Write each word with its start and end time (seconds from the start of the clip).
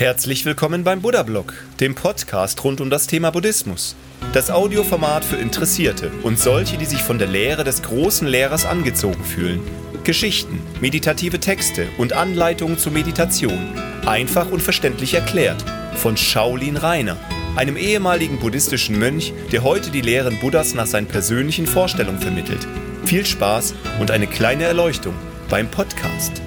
Herzlich 0.00 0.46
willkommen 0.46 0.82
beim 0.82 1.02
Buddha 1.02 1.22
Blog, 1.22 1.52
dem 1.78 1.94
Podcast 1.94 2.64
rund 2.64 2.80
um 2.80 2.88
das 2.88 3.06
Thema 3.06 3.30
Buddhismus. 3.32 3.94
Das 4.32 4.50
Audioformat 4.50 5.26
für 5.26 5.36
Interessierte 5.36 6.10
und 6.22 6.38
solche, 6.38 6.78
die 6.78 6.86
sich 6.86 7.02
von 7.02 7.18
der 7.18 7.28
Lehre 7.28 7.64
des 7.64 7.82
großen 7.82 8.26
Lehrers 8.26 8.64
angezogen 8.64 9.22
fühlen. 9.22 9.60
Geschichten, 10.02 10.62
meditative 10.80 11.38
Texte 11.38 11.86
und 11.98 12.14
Anleitungen 12.14 12.78
zur 12.78 12.92
Meditation. 12.92 13.74
Einfach 14.06 14.50
und 14.50 14.62
verständlich 14.62 15.12
erklärt 15.12 15.62
von 15.96 16.16
Shaolin 16.16 16.78
Rainer, 16.78 17.18
einem 17.56 17.76
ehemaligen 17.76 18.38
buddhistischen 18.38 18.98
Mönch, 18.98 19.34
der 19.52 19.64
heute 19.64 19.90
die 19.90 20.00
Lehren 20.00 20.40
Buddhas 20.40 20.72
nach 20.72 20.86
seinen 20.86 21.08
persönlichen 21.08 21.66
Vorstellungen 21.66 22.20
vermittelt. 22.20 22.66
Viel 23.04 23.26
Spaß 23.26 23.74
und 24.00 24.10
eine 24.10 24.28
kleine 24.28 24.64
Erleuchtung 24.64 25.12
beim 25.50 25.70
Podcast. 25.70 26.40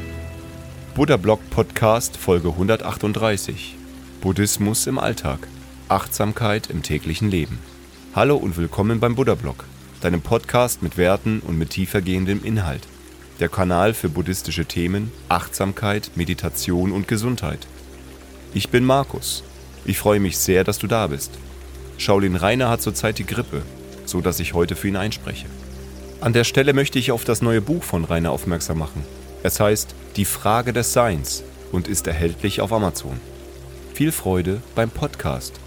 Buddha 0.96 1.18
Blog 1.18 1.40
Podcast 1.50 2.18
Folge 2.18 2.50
138 2.50 3.76
Buddhismus 4.22 4.86
im 4.86 5.00
Alltag 5.00 5.48
Achtsamkeit 5.90 6.70
im 6.70 6.84
täglichen 6.84 7.32
Leben. 7.32 7.58
Hallo 8.14 8.36
und 8.36 8.58
willkommen 8.58 9.00
beim 9.00 9.16
Buddha 9.16 9.34
Blog, 9.34 9.64
deinem 10.02 10.22
Podcast 10.22 10.84
mit 10.84 10.96
Werten 10.96 11.40
und 11.40 11.58
mit 11.58 11.72
tiefergehendem 11.72 12.44
Inhalt. 12.44 12.88
Der 13.40 13.50
Kanal 13.50 13.96
für 13.96 14.08
buddhistische 14.08 14.66
Themen, 14.66 15.12
Achtsamkeit, 15.30 16.12
Meditation 16.14 16.92
und 16.92 17.08
Gesundheit. 17.08 17.66
Ich 18.54 18.70
bin 18.70 18.86
Markus. 18.86 19.44
Ich 19.86 19.98
freue 19.98 20.20
mich 20.20 20.38
sehr, 20.38 20.64
dass 20.64 20.78
du 20.78 20.86
da 20.86 21.08
bist. 21.08 21.32
Shaolin 21.98 22.36
Rainer 22.36 22.70
hat 22.70 22.84
zurzeit 22.84 23.18
die 23.18 23.26
Grippe, 23.26 23.64
so 24.06 24.22
dass 24.22 24.40
ich 24.40 24.54
heute 24.54 24.76
für 24.76 24.90
ihn 24.90 24.98
einspreche. 24.98 25.48
An 26.22 26.34
der 26.34 26.44
Stelle 26.44 26.74
möchte 26.74 27.00
ich 27.00 27.12
auf 27.12 27.24
das 27.24 27.42
neue 27.42 27.62
Buch 27.62 27.82
von 27.82 28.06
Rainer 28.06 28.30
aufmerksam 28.30 28.78
machen. 28.78 29.04
Es 29.42 29.60
heißt 29.60 29.96
Die 30.16 30.26
Frage 30.26 30.74
des 30.74 30.94
Seins 30.94 31.44
und 31.72 31.88
ist 31.88 32.06
erhältlich 32.06 32.62
auf 32.62 32.72
Amazon. 32.72 33.20
Viel 33.96 34.12
Freude 34.12 34.62
beim 34.76 34.92
Podcast. 34.92 35.60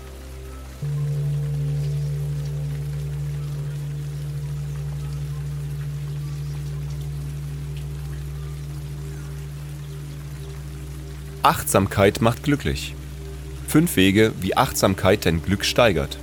Achtsamkeit 11.42 12.20
macht 12.20 12.44
glücklich. 12.44 12.94
Fünf 13.66 13.96
Wege, 13.96 14.32
wie 14.40 14.56
Achtsamkeit 14.56 15.26
dein 15.26 15.42
Glück 15.42 15.64
steigert. 15.64 16.18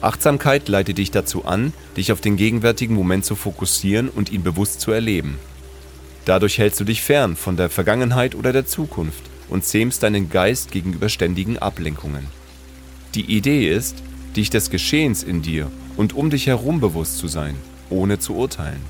Achtsamkeit 0.00 0.68
leitet 0.68 0.98
dich 0.98 1.10
dazu 1.10 1.44
an, 1.44 1.72
dich 1.96 2.12
auf 2.12 2.20
den 2.20 2.36
gegenwärtigen 2.36 2.94
Moment 2.94 3.24
zu 3.24 3.34
fokussieren 3.34 4.08
und 4.08 4.30
ihn 4.30 4.44
bewusst 4.44 4.80
zu 4.80 4.92
erleben. 4.92 5.40
Dadurch 6.28 6.58
hältst 6.58 6.78
du 6.78 6.84
dich 6.84 7.00
fern 7.00 7.36
von 7.36 7.56
der 7.56 7.70
Vergangenheit 7.70 8.34
oder 8.34 8.52
der 8.52 8.66
Zukunft 8.66 9.22
und 9.48 9.64
zähmst 9.64 10.02
deinen 10.02 10.28
Geist 10.28 10.70
gegenüber 10.70 11.08
ständigen 11.08 11.56
Ablenkungen. 11.56 12.26
Die 13.14 13.34
Idee 13.34 13.74
ist, 13.74 14.02
dich 14.36 14.50
des 14.50 14.68
Geschehens 14.68 15.22
in 15.22 15.40
dir 15.40 15.70
und 15.96 16.12
um 16.12 16.28
dich 16.28 16.46
herum 16.46 16.80
bewusst 16.80 17.16
zu 17.16 17.28
sein, 17.28 17.54
ohne 17.88 18.18
zu 18.18 18.34
urteilen. 18.34 18.82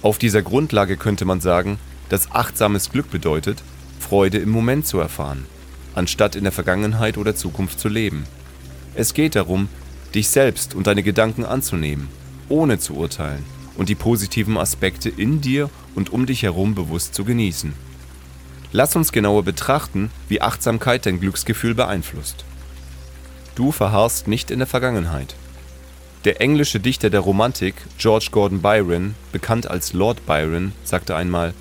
Auf 0.00 0.18
dieser 0.18 0.42
Grundlage 0.42 0.96
könnte 0.96 1.24
man 1.24 1.40
sagen, 1.40 1.76
dass 2.08 2.30
achtsames 2.30 2.92
Glück 2.92 3.10
bedeutet, 3.10 3.64
Freude 3.98 4.38
im 4.38 4.50
Moment 4.50 4.86
zu 4.86 5.00
erfahren, 5.00 5.44
anstatt 5.96 6.36
in 6.36 6.44
der 6.44 6.52
Vergangenheit 6.52 7.18
oder 7.18 7.34
Zukunft 7.34 7.80
zu 7.80 7.88
leben. 7.88 8.26
Es 8.94 9.12
geht 9.12 9.34
darum, 9.34 9.66
dich 10.14 10.28
selbst 10.28 10.76
und 10.76 10.86
deine 10.86 11.02
Gedanken 11.02 11.44
anzunehmen, 11.44 12.06
ohne 12.48 12.78
zu 12.78 12.94
urteilen 12.94 13.42
und 13.76 13.88
die 13.88 13.96
positiven 13.96 14.56
Aspekte 14.56 15.08
in 15.08 15.40
dir 15.40 15.68
und 15.96 16.12
um 16.12 16.26
dich 16.26 16.44
herum 16.44 16.76
bewusst 16.76 17.14
zu 17.14 17.24
genießen. 17.24 17.72
Lass 18.70 18.94
uns 18.94 19.10
genauer 19.10 19.42
betrachten, 19.42 20.10
wie 20.28 20.40
Achtsamkeit 20.40 21.06
dein 21.06 21.18
Glücksgefühl 21.18 21.74
beeinflusst. 21.74 22.44
Du 23.56 23.72
verharrst 23.72 24.28
nicht 24.28 24.50
in 24.50 24.58
der 24.58 24.68
Vergangenheit. 24.68 25.34
Der 26.24 26.40
englische 26.40 26.78
Dichter 26.78 27.08
der 27.08 27.20
Romantik, 27.20 27.74
George 27.98 28.28
Gordon 28.30 28.60
Byron, 28.60 29.14
bekannt 29.32 29.70
als 29.70 29.92
Lord 29.92 30.26
Byron, 30.26 30.72
sagte 30.84 31.16
einmal, 31.16 31.54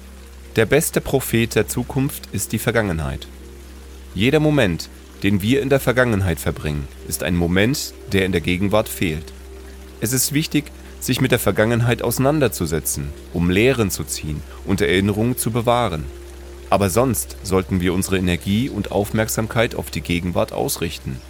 der 0.56 0.66
beste 0.66 1.02
Prophet 1.02 1.56
der 1.56 1.68
Zukunft 1.68 2.30
ist 2.32 2.52
die 2.52 2.59
Vergangenheit. 2.59 3.28
Jeder 4.14 4.40
Moment, 4.40 4.90
den 5.24 5.42
wir 5.42 5.62
in 5.62 5.70
der 5.70 5.80
Vergangenheit 5.80 6.40
verbringen, 6.40 6.88
ist 7.08 7.24
ein 7.24 7.36
Moment, 7.36 7.94
der 8.12 8.26
in 8.26 8.32
der 8.32 8.42
Gegenwart 8.42 8.90
fehlt. 8.90 9.34
Es 10.02 10.14
ist 10.14 10.34
wichtig, 10.34 10.66
sich 11.06 11.22
mit 11.22 11.32
der 11.32 11.40
Vergangenheit 11.40 12.02
auseinanderzusetzen, 12.02 13.10
um 13.34 13.50
Lehren 13.50 13.92
zu 13.92 14.04
ziehen 14.04 14.42
und 14.66 14.82
Erinnerungen 14.82 15.38
zu 15.38 15.52
bewahren. 15.52 16.04
Aber 16.70 16.90
sonst 16.90 17.38
sollten 17.44 17.80
wir 17.80 17.94
unsere 17.94 18.18
Energie 18.18 18.70
und 18.70 18.92
Aufmerksamkeit 18.92 19.76
auf 19.76 19.92
die 19.92 20.02
Gegenwart 20.02 20.52
ausrichten. 20.52 21.22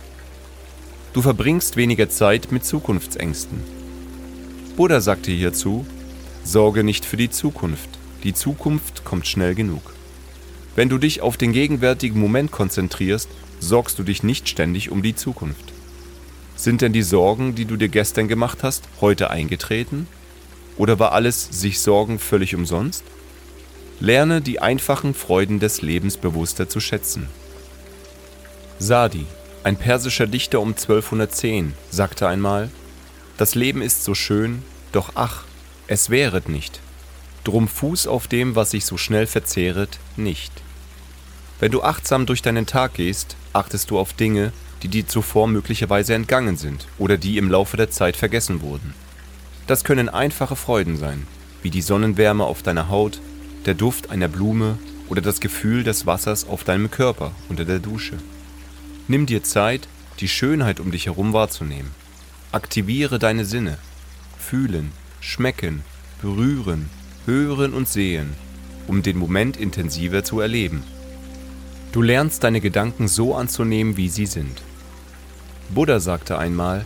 Du 1.14 1.22
verbringst 1.22 1.76
weniger 1.76 2.10
Zeit 2.10 2.52
mit 2.52 2.66
Zukunftsängsten. 2.66 3.60
Buddha 4.78 5.02
sagte 5.02 5.32
hierzu, 5.32 5.86
Sorge 6.44 6.84
nicht 6.84 7.06
für 7.06 7.18
die 7.18 7.30
Zukunft, 7.30 7.90
die 8.24 8.34
Zukunft 8.34 9.04
kommt 9.04 9.28
schnell 9.28 9.56
genug. 9.56 9.94
Wenn 10.76 10.90
du 10.90 10.98
dich 10.98 11.22
auf 11.22 11.38
den 11.38 11.54
gegenwärtigen 11.54 12.20
Moment 12.20 12.52
konzentrierst, 12.52 13.30
sorgst 13.60 13.98
du 13.98 14.04
dich 14.04 14.24
nicht 14.24 14.48
ständig 14.48 14.90
um 14.92 15.02
die 15.02 15.16
Zukunft. 15.16 15.75
Sind 16.56 16.82
denn 16.82 16.94
die 16.94 17.02
Sorgen, 17.02 17.56
die 17.56 17.66
du 17.66 17.76
dir 17.76 17.90
gestern 17.90 18.28
gemacht 18.28 18.64
hast, 18.64 18.84
heute 19.02 19.30
eingetreten? 19.30 20.08
Oder 20.78 21.00
war 21.00 21.12
alles 21.12 21.48
sich 21.52 21.80
Sorgen 21.80 22.20
völlig 22.20 22.56
umsonst? 22.56 23.04
Lerne 24.00 24.42
die 24.42 24.60
einfachen 24.60 25.14
Freuden 25.14 25.60
des 25.60 25.82
Lebens 25.82 26.18
bewusster 26.18 26.68
zu 26.68 26.80
schätzen. 26.80 27.28
Sadi, 28.78 29.26
ein 29.64 29.78
persischer 29.78 30.28
Dichter 30.28 30.60
um 30.60 30.70
1210, 30.70 31.74
sagte 31.92 32.28
einmal, 32.28 32.70
Das 33.38 33.56
Leben 33.56 33.82
ist 33.82 34.04
so 34.04 34.14
schön, 34.14 34.64
doch 34.92 35.12
ach, 35.16 35.44
es 35.88 36.10
wäret 36.10 36.50
nicht. 36.50 36.80
Drum 37.44 37.68
Fuß 37.68 38.08
auf 38.08 38.28
dem, 38.28 38.56
was 38.56 38.72
sich 38.72 38.86
so 38.86 38.98
schnell 38.98 39.28
verzehret, 39.28 40.00
nicht. 40.18 40.52
Wenn 41.60 41.72
du 41.72 41.84
achtsam 41.84 42.26
durch 42.26 42.42
deinen 42.42 42.66
Tag 42.66 42.96
gehst, 42.96 43.36
achtest 43.54 43.92
du 43.92 44.00
auf 44.00 44.14
Dinge, 44.14 44.52
die 44.84 44.88
dir 44.88 45.08
zuvor 45.08 45.48
möglicherweise 45.48 46.14
entgangen 46.14 46.58
sind 46.58 46.88
oder 46.98 47.18
die 47.18 47.38
im 47.38 47.50
Laufe 47.50 47.78
der 47.78 47.90
Zeit 47.90 48.18
vergessen 48.18 48.62
wurden. 48.62 48.94
Das 49.68 49.84
können 49.84 50.10
einfache 50.10 50.56
Freuden 50.56 50.98
sein, 50.98 51.26
wie 51.64 51.70
die 51.70 51.82
Sonnenwärme 51.82 52.44
auf 52.44 52.62
deiner 52.62 52.90
Haut, 52.90 53.20
der 53.66 53.74
Duft 53.74 54.12
einer 54.12 54.28
Blume 54.28 54.78
oder 55.10 55.22
das 55.22 55.40
Gefühl 55.40 55.84
des 55.84 56.06
Wassers 56.06 56.48
auf 56.48 56.64
deinem 56.64 56.92
Körper 56.92 57.32
unter 57.50 57.66
der 57.66 57.80
Dusche. 57.80 58.18
Nimm 59.08 59.26
dir 59.26 59.44
Zeit, 59.44 59.88
die 60.20 60.28
Schönheit 60.28 60.80
um 60.80 60.92
dich 60.92 61.08
herum 61.08 61.34
wahrzunehmen. 61.34 61.92
Aktiviere 62.52 63.20
deine 63.20 63.46
Sinne. 63.46 63.78
Fühlen, 64.38 64.92
schmecken, 65.20 65.82
berühren, 66.22 66.90
hören 67.26 67.74
und 67.74 67.88
sehen, 67.88 68.34
um 68.88 69.02
den 69.02 69.18
Moment 69.18 69.58
intensiver 69.58 70.24
zu 70.24 70.40
erleben. 70.40 70.84
Du 71.96 72.02
lernst 72.02 72.44
deine 72.44 72.60
Gedanken 72.60 73.08
so 73.08 73.36
anzunehmen, 73.36 73.96
wie 73.96 74.10
sie 74.10 74.26
sind. 74.26 74.62
Buddha 75.70 76.02
sagte 76.02 76.38
einmal, 76.38 76.84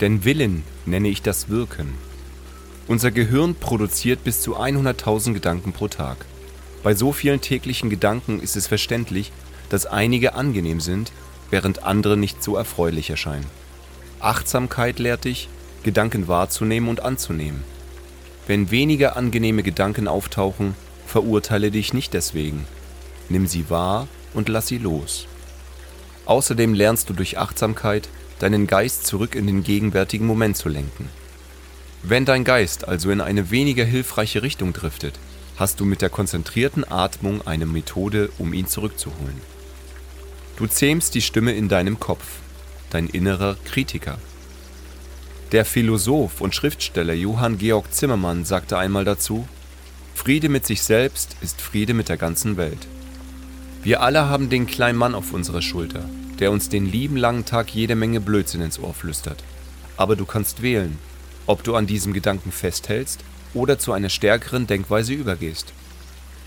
denn 0.00 0.24
Willen 0.24 0.62
nenne 0.86 1.08
ich 1.08 1.22
das 1.22 1.48
Wirken. 1.48 1.94
Unser 2.86 3.10
Gehirn 3.10 3.56
produziert 3.56 4.22
bis 4.22 4.40
zu 4.40 4.56
100.000 4.56 5.32
Gedanken 5.32 5.72
pro 5.72 5.88
Tag. 5.88 6.18
Bei 6.84 6.94
so 6.94 7.10
vielen 7.10 7.40
täglichen 7.40 7.90
Gedanken 7.90 8.38
ist 8.38 8.54
es 8.54 8.68
verständlich, 8.68 9.32
dass 9.70 9.86
einige 9.86 10.34
angenehm 10.34 10.78
sind, 10.78 11.10
während 11.50 11.82
andere 11.82 12.16
nicht 12.16 12.40
so 12.40 12.54
erfreulich 12.54 13.10
erscheinen. 13.10 13.46
Achtsamkeit 14.20 15.00
lehrt 15.00 15.24
dich, 15.24 15.48
Gedanken 15.82 16.28
wahrzunehmen 16.28 16.88
und 16.88 17.00
anzunehmen. 17.00 17.64
Wenn 18.46 18.70
weniger 18.70 19.16
angenehme 19.16 19.64
Gedanken 19.64 20.06
auftauchen, 20.06 20.76
verurteile 21.08 21.72
dich 21.72 21.92
nicht 21.92 22.14
deswegen. 22.14 22.68
Nimm 23.28 23.48
sie 23.48 23.68
wahr 23.68 24.06
und 24.34 24.48
lass 24.48 24.68
sie 24.68 24.78
los. 24.78 25.26
Außerdem 26.26 26.74
lernst 26.74 27.08
du 27.08 27.14
durch 27.14 27.38
Achtsamkeit, 27.38 28.08
deinen 28.38 28.66
Geist 28.66 29.06
zurück 29.06 29.34
in 29.34 29.46
den 29.46 29.62
gegenwärtigen 29.62 30.26
Moment 30.26 30.56
zu 30.56 30.68
lenken. 30.68 31.08
Wenn 32.02 32.24
dein 32.24 32.44
Geist 32.44 32.86
also 32.86 33.10
in 33.10 33.20
eine 33.20 33.50
weniger 33.50 33.84
hilfreiche 33.84 34.42
Richtung 34.42 34.72
driftet, 34.72 35.18
hast 35.56 35.80
du 35.80 35.84
mit 35.84 36.02
der 36.02 36.10
konzentrierten 36.10 36.88
Atmung 36.88 37.46
eine 37.46 37.66
Methode, 37.66 38.30
um 38.38 38.52
ihn 38.52 38.68
zurückzuholen. 38.68 39.40
Du 40.56 40.66
zähmst 40.66 41.14
die 41.14 41.22
Stimme 41.22 41.52
in 41.52 41.68
deinem 41.68 41.98
Kopf, 41.98 42.24
dein 42.90 43.08
innerer 43.08 43.56
Kritiker. 43.64 44.18
Der 45.52 45.64
Philosoph 45.64 46.40
und 46.40 46.54
Schriftsteller 46.54 47.14
Johann 47.14 47.58
Georg 47.58 47.92
Zimmermann 47.92 48.44
sagte 48.44 48.76
einmal 48.78 49.04
dazu, 49.04 49.48
Friede 50.14 50.48
mit 50.48 50.66
sich 50.66 50.82
selbst 50.82 51.36
ist 51.40 51.60
Friede 51.60 51.94
mit 51.94 52.08
der 52.08 52.16
ganzen 52.16 52.56
Welt. 52.56 52.86
Wir 53.82 54.02
alle 54.02 54.28
haben 54.28 54.50
den 54.50 54.66
kleinen 54.66 54.98
Mann 54.98 55.14
auf 55.14 55.32
unserer 55.32 55.62
Schulter, 55.62 56.04
der 56.40 56.50
uns 56.50 56.68
den 56.68 56.84
lieben 56.84 57.16
langen 57.16 57.44
Tag 57.44 57.70
jede 57.70 57.94
Menge 57.94 58.20
Blödsinn 58.20 58.60
ins 58.60 58.78
Ohr 58.78 58.92
flüstert. 58.92 59.44
Aber 59.96 60.16
du 60.16 60.26
kannst 60.26 60.62
wählen, 60.62 60.98
ob 61.46 61.62
du 61.62 61.74
an 61.76 61.86
diesem 61.86 62.12
Gedanken 62.12 62.52
festhältst 62.52 63.20
oder 63.54 63.78
zu 63.78 63.92
einer 63.92 64.08
stärkeren 64.08 64.66
Denkweise 64.66 65.14
übergehst. 65.14 65.72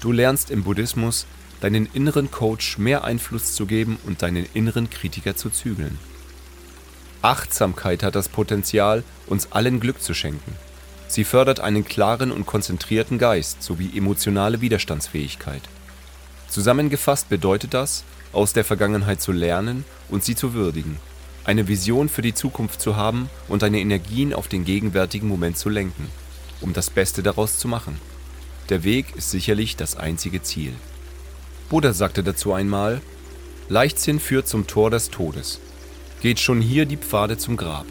Du 0.02 0.12
lernst 0.12 0.52
im 0.52 0.64
Buddhismus, 0.64 1.26
deinen 1.62 1.88
inneren 1.94 2.32
Coach 2.32 2.78
mehr 2.78 3.04
Einfluss 3.04 3.54
zu 3.54 3.66
geben 3.66 3.98
und 4.06 4.22
deinen 4.22 4.46
inneren 4.54 4.90
Kritiker 4.90 5.36
zu 5.36 5.50
zügeln. 5.50 6.00
Achtsamkeit 7.22 8.04
hat 8.04 8.16
das 8.16 8.30
Potenzial, 8.30 9.04
uns 9.28 9.52
allen 9.52 9.80
Glück 9.80 10.02
zu 10.02 10.14
schenken. 10.14 10.56
Sie 11.08 11.24
fördert 11.24 11.60
einen 11.60 11.86
klaren 11.86 12.32
und 12.32 12.46
konzentrierten 12.46 13.20
Geist 13.20 13.62
sowie 13.62 13.96
emotionale 13.96 14.62
Widerstandsfähigkeit. 14.62 15.62
Zusammengefasst 16.52 17.30
bedeutet 17.30 17.74
das, 17.74 18.04
aus 18.34 18.52
der 18.52 18.66
Vergangenheit 18.66 19.22
zu 19.22 19.32
lernen 19.32 19.86
und 20.10 20.26
sie 20.26 20.36
zu 20.36 20.54
würdigen, 20.54 20.98
eine 21.46 21.70
Vision 21.70 22.10
für 22.10 22.22
die 22.22 22.34
Zukunft 22.34 22.82
zu 22.82 22.98
haben 22.98 23.30
und 23.48 23.62
deine 23.62 23.80
Energien 23.80 24.34
auf 24.34 24.50
den 24.50 24.66
gegenwärtigen 24.66 25.30
Moment 25.30 25.58
zu 25.58 25.70
lenken, 25.70 26.10
um 26.60 26.74
das 26.74 26.90
Beste 26.90 27.24
daraus 27.24 27.58
zu 27.58 27.70
machen. 27.70 27.98
Der 28.68 28.84
Weg 28.84 29.16
ist 29.16 29.32
sicherlich 29.32 29.78
das 29.78 29.96
einzige 29.96 30.42
Ziel. 30.42 30.74
Buddha 31.70 31.94
sagte 31.94 32.22
dazu 32.22 32.52
einmal, 32.52 33.02
Leichtsinn 33.70 34.20
führt 34.20 34.50
zum 34.50 34.68
Tor 34.68 34.92
des 34.92 35.10
Todes. 35.10 35.62
Geht 36.22 36.42
schon 36.42 36.60
hier 36.60 36.86
die 36.86 36.98
Pfade 36.98 37.38
zum 37.38 37.56
Grab. 37.56 37.86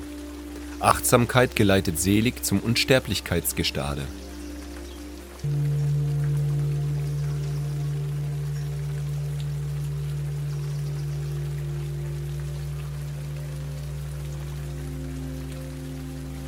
Achtsamkeit 0.81 1.57
geleitet 1.57 1.99
selig 1.99 2.45
zum 2.45 2.61
Unsterblichkeitsgestade. 2.61 4.03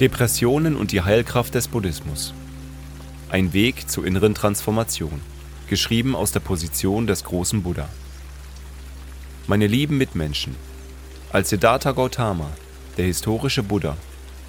Depressionen 0.03 0.75
und 0.75 0.91
die 0.91 1.03
Heilkraft 1.03 1.55
des 1.55 1.69
Buddhismus. 1.69 2.35
Ein 3.29 3.53
Weg 3.53 3.89
zur 3.89 4.05
inneren 4.05 4.35
Transformation. 4.35 5.21
Geschrieben 5.69 6.17
aus 6.17 6.33
der 6.33 6.41
Position 6.41 7.07
des 7.07 7.23
großen 7.23 7.63
Buddha. 7.63 7.89
Meine 9.47 9.69
lieben 9.69 9.99
Mitmenschen, 9.99 10.57
als 11.31 11.51
Siddhartha 11.51 11.93
Gautama, 11.93 12.51
der 12.97 13.05
historische 13.05 13.63
Buddha, 13.63 13.97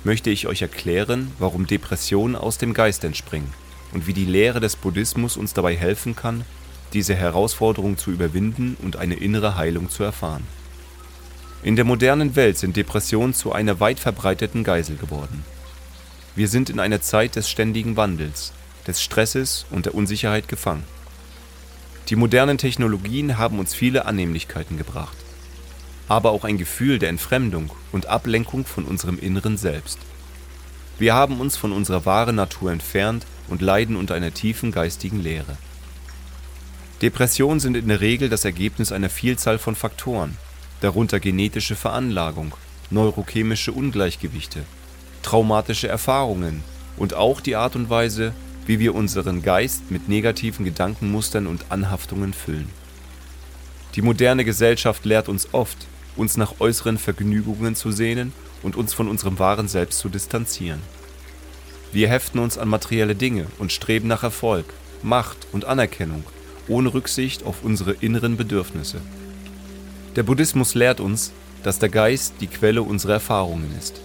möchte 0.03 0.31
ich 0.31 0.47
euch 0.47 0.63
erklären, 0.63 1.31
warum 1.37 1.67
Depressionen 1.67 2.35
aus 2.35 2.57
dem 2.57 2.73
Geist 2.73 3.03
entspringen 3.03 3.53
und 3.91 4.07
wie 4.07 4.13
die 4.13 4.25
Lehre 4.25 4.59
des 4.59 4.75
Buddhismus 4.75 5.37
uns 5.37 5.53
dabei 5.53 5.75
helfen 5.75 6.15
kann, 6.15 6.45
diese 6.93 7.13
Herausforderung 7.13 7.99
zu 7.99 8.09
überwinden 8.09 8.75
und 8.81 8.95
eine 8.95 9.17
innere 9.17 9.55
Heilung 9.55 9.91
zu 9.91 10.01
erfahren. 10.01 10.47
In 11.63 11.77
der 11.77 11.85
modernen 11.85 12.35
Welt 12.35 12.57
sind 12.57 12.75
Depressionen 12.75 13.33
zu 13.33 13.53
einer 13.53 13.79
weit 13.79 13.97
verbreiteten 13.97 14.65
Geisel 14.65 14.97
geworden. 14.97 15.45
Wir 16.35 16.49
sind 16.49 16.69
in 16.69 16.77
einer 16.77 16.99
Zeit 16.99 17.37
des 17.37 17.49
ständigen 17.49 17.95
Wandels, 17.95 18.51
des 18.85 19.01
Stresses 19.01 19.65
und 19.69 19.85
der 19.85 19.95
Unsicherheit 19.95 20.49
gefangen. 20.49 20.83
Die 22.09 22.17
modernen 22.17 22.57
Technologien 22.57 23.37
haben 23.37 23.59
uns 23.59 23.73
viele 23.73 24.05
Annehmlichkeiten 24.05 24.77
gebracht, 24.77 25.15
aber 26.09 26.31
auch 26.31 26.43
ein 26.43 26.57
Gefühl 26.57 26.99
der 26.99 27.07
Entfremdung 27.07 27.71
und 27.93 28.07
Ablenkung 28.07 28.65
von 28.65 28.83
unserem 28.83 29.17
inneren 29.17 29.55
Selbst. 29.55 29.99
Wir 30.99 31.13
haben 31.13 31.39
uns 31.39 31.55
von 31.55 31.71
unserer 31.71 32.05
wahren 32.05 32.35
Natur 32.35 32.73
entfernt 32.73 33.25
und 33.47 33.61
leiden 33.61 33.95
unter 33.95 34.15
einer 34.15 34.33
tiefen 34.33 34.73
geistigen 34.73 35.21
Leere. 35.21 35.57
Depressionen 37.01 37.61
sind 37.61 37.77
in 37.77 37.87
der 37.87 38.01
Regel 38.01 38.27
das 38.27 38.43
Ergebnis 38.43 38.91
einer 38.91 39.09
Vielzahl 39.09 39.59
von 39.59 39.75
Faktoren, 39.75 40.37
darunter 40.83 41.19
genetische 41.21 41.75
Veranlagung, 41.75 42.53
neurochemische 42.89 43.71
Ungleichgewichte, 43.71 44.63
traumatische 45.21 45.87
Erfahrungen 45.87 46.61
und 46.97 47.13
auch 47.13 47.39
die 47.39 47.55
Art 47.55 47.75
und 47.77 47.89
Weise, 47.89 48.33
wie 48.65 48.79
wir 48.79 48.93
unseren 48.93 49.41
Geist 49.41 49.91
mit 49.91 50.09
negativen 50.09 50.65
Gedankenmustern 50.65 51.47
und 51.47 51.65
Anhaftungen 51.69 52.33
füllen. 52.33 52.69
Die 53.95 54.01
moderne 54.01 54.43
Gesellschaft 54.43 55.05
lehrt 55.05 55.29
uns 55.29 55.53
oft, 55.53 55.77
uns 56.17 56.35
nach 56.35 56.59
äußeren 56.59 56.97
Vergnügungen 56.97 57.75
zu 57.75 57.91
sehnen 57.91 58.33
und 58.61 58.75
uns 58.75 58.93
von 58.93 59.07
unserem 59.07 59.39
wahren 59.39 59.67
Selbst 59.67 59.99
zu 59.99 60.09
distanzieren. 60.09 60.81
Wir 61.93 62.09
heften 62.09 62.39
uns 62.39 62.57
an 62.57 62.67
materielle 62.67 63.15
Dinge 63.15 63.45
und 63.57 63.71
streben 63.71 64.07
nach 64.07 64.23
Erfolg, 64.23 64.65
Macht 65.01 65.47
und 65.51 65.65
Anerkennung, 65.65 66.23
ohne 66.67 66.93
Rücksicht 66.93 67.45
auf 67.45 67.63
unsere 67.63 67.91
inneren 67.93 68.35
Bedürfnisse. 68.35 68.99
Der 70.15 70.23
Buddhismus 70.23 70.75
lehrt 70.75 70.99
uns, 70.99 71.31
dass 71.63 71.79
der 71.79 71.89
Geist 71.89 72.35
die 72.39 72.47
Quelle 72.47 72.83
unserer 72.83 73.13
Erfahrungen 73.13 73.75
ist. 73.79 74.01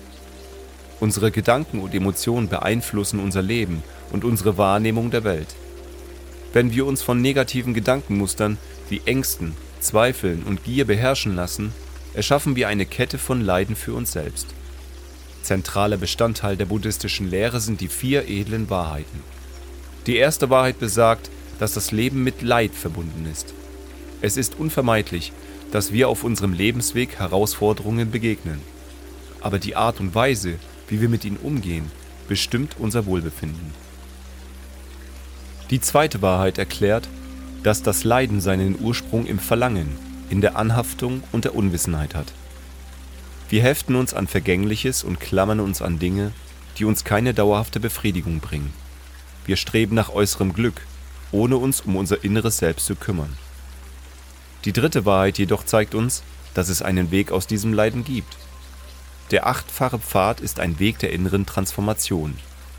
Unsere 1.00 1.31
Gedanken 1.31 1.81
und 1.81 1.94
Emotionen 1.94 2.49
beeinflussen 2.49 3.20
unser 3.20 3.43
Leben 3.43 3.82
und 4.10 4.25
unsere 4.25 4.56
Wahrnehmung 4.56 5.10
der 5.10 5.25
Welt. 5.25 5.55
Wenn 6.55 6.72
wir 6.72 6.87
uns 6.87 7.02
von 7.02 7.20
negativen 7.20 7.75
Gedankenmustern 7.75 8.56
wie 8.88 9.02
Ängsten, 9.05 9.55
Zweifeln 9.81 10.44
und 10.44 10.64
Gier 10.64 10.87
beherrschen 10.87 11.37
lassen, 11.37 11.75
erschaffen 12.14 12.56
wir 12.56 12.69
eine 12.69 12.87
Kette 12.87 13.19
von 13.19 13.43
Leiden 13.43 13.76
für 13.76 13.93
uns 13.93 14.12
selbst. 14.12 14.46
Zentraler 15.43 15.99
Bestandteil 15.99 16.56
der 16.56 16.64
buddhistischen 16.64 17.28
Lehre 17.28 17.61
sind 17.61 17.81
die 17.82 17.88
vier 17.88 18.28
edlen 18.28 18.70
Wahrheiten. 18.70 19.22
Die 20.06 20.16
erste 20.16 20.49
Wahrheit 20.49 20.81
besagt, 20.81 21.31
dass 21.58 21.75
das 21.75 21.93
Leben 21.93 22.25
mit 22.25 22.40
Leid 22.40 22.72
verbunden 22.75 23.28
ist. 23.31 23.52
Es 24.20 24.37
ist 24.37 24.58
unvermeidlich, 24.58 25.32
dass 25.70 25.93
wir 25.93 26.09
auf 26.09 26.25
unserem 26.25 26.53
Lebensweg 26.53 27.19
Herausforderungen 27.19 28.11
begegnen. 28.11 28.61
Aber 29.41 29.59
die 29.59 29.76
Art 29.76 30.00
und 30.00 30.15
Weise, 30.15 30.55
wie 30.88 31.00
wir 31.00 31.09
mit 31.09 31.25
ihnen 31.25 31.37
umgehen, 31.37 31.91
bestimmt 32.29 32.76
unser 32.79 33.06
Wohlbefinden. 33.06 33.73
Die 35.70 35.81
zweite 35.81 36.23
Wahrheit 36.23 36.59
erklärt, 36.59 37.09
dass 37.62 37.82
das 37.82 38.05
Leiden 38.05 38.41
seinen 38.41 38.81
Ursprung 38.81 39.26
im 39.26 39.38
Verlangen, 39.38 39.97
in 40.31 40.41
der 40.41 40.56
Anhaftung 40.56 41.23
und 41.32 41.44
der 41.44 41.55
Unwissenheit 41.55 42.14
hat. 42.14 42.32
Wir 43.50 43.62
heften 43.62 43.94
uns 43.94 44.14
an 44.14 44.26
Vergängliches 44.26 45.05
und 45.05 45.21
klammern 45.21 45.61
uns 45.61 45.82
an 45.82 45.99
Dinge, 45.99 46.32
die 46.79 46.85
uns 46.85 47.05
keine 47.05 47.35
dauerhafte 47.35 47.81
Befriedigung 47.81 48.41
bringen. 48.41 48.73
Wir 49.47 49.56
streben 49.56 49.94
nach 49.94 50.11
äußerem 50.11 50.53
Glück, 50.53 50.82
ohne 51.32 51.56
uns 51.56 51.81
um 51.81 51.97
unser 51.97 52.23
inneres 52.25 52.59
Selbst 52.59 52.87
zu 52.87 52.94
kümmern. 52.94 53.37
Die 54.64 54.72
dritte 54.72 55.05
Wahrheit 55.05 55.38
jedoch 55.38 55.64
zeigt 55.64 55.94
uns, 55.94 56.22
dass 56.55 56.69
es 56.69 56.82
einen 56.82 57.10
Weg 57.10 57.31
aus 57.31 57.46
diesem 57.46 57.72
Leiden 57.72 58.05
gibt. 58.05 58.37
Der 59.31 59.46
achtfache 59.46 59.99
Pfad 59.99 60.40
ist 60.40 60.58
ein 60.58 60.78
Weg 60.78 60.99
der 60.99 61.12
inneren 61.12 61.46
Transformation, 61.46 62.37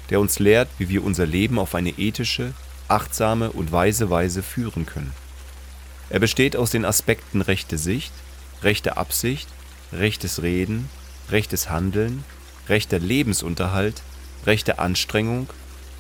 der 0.10 0.20
uns 0.20 0.40
lehrt, 0.40 0.68
wie 0.78 0.90
wir 0.90 1.04
unser 1.04 1.26
Leben 1.26 1.60
auf 1.60 1.76
eine 1.76 1.92
ethische, 1.92 2.54
achtsame 2.88 3.52
und 3.52 3.72
weise 3.72 4.10
Weise 4.10 4.42
führen 4.44 4.86
können. 4.86 5.14
Er 6.10 6.20
besteht 6.20 6.56
aus 6.56 6.72
den 6.72 6.86
Aspekten 6.86 7.42
rechte 7.42 7.78
Sicht, 7.78 8.12
rechte 8.64 8.98
Absicht, 8.98 9.48
rechtes 9.94 10.42
Reden, 10.42 10.90
rechtes 11.30 11.70
Handeln, 11.70 12.24
rechter 12.68 13.00
Lebensunterhalt, 13.00 14.02
rechte 14.46 14.80
Anstrengung, 14.80 15.48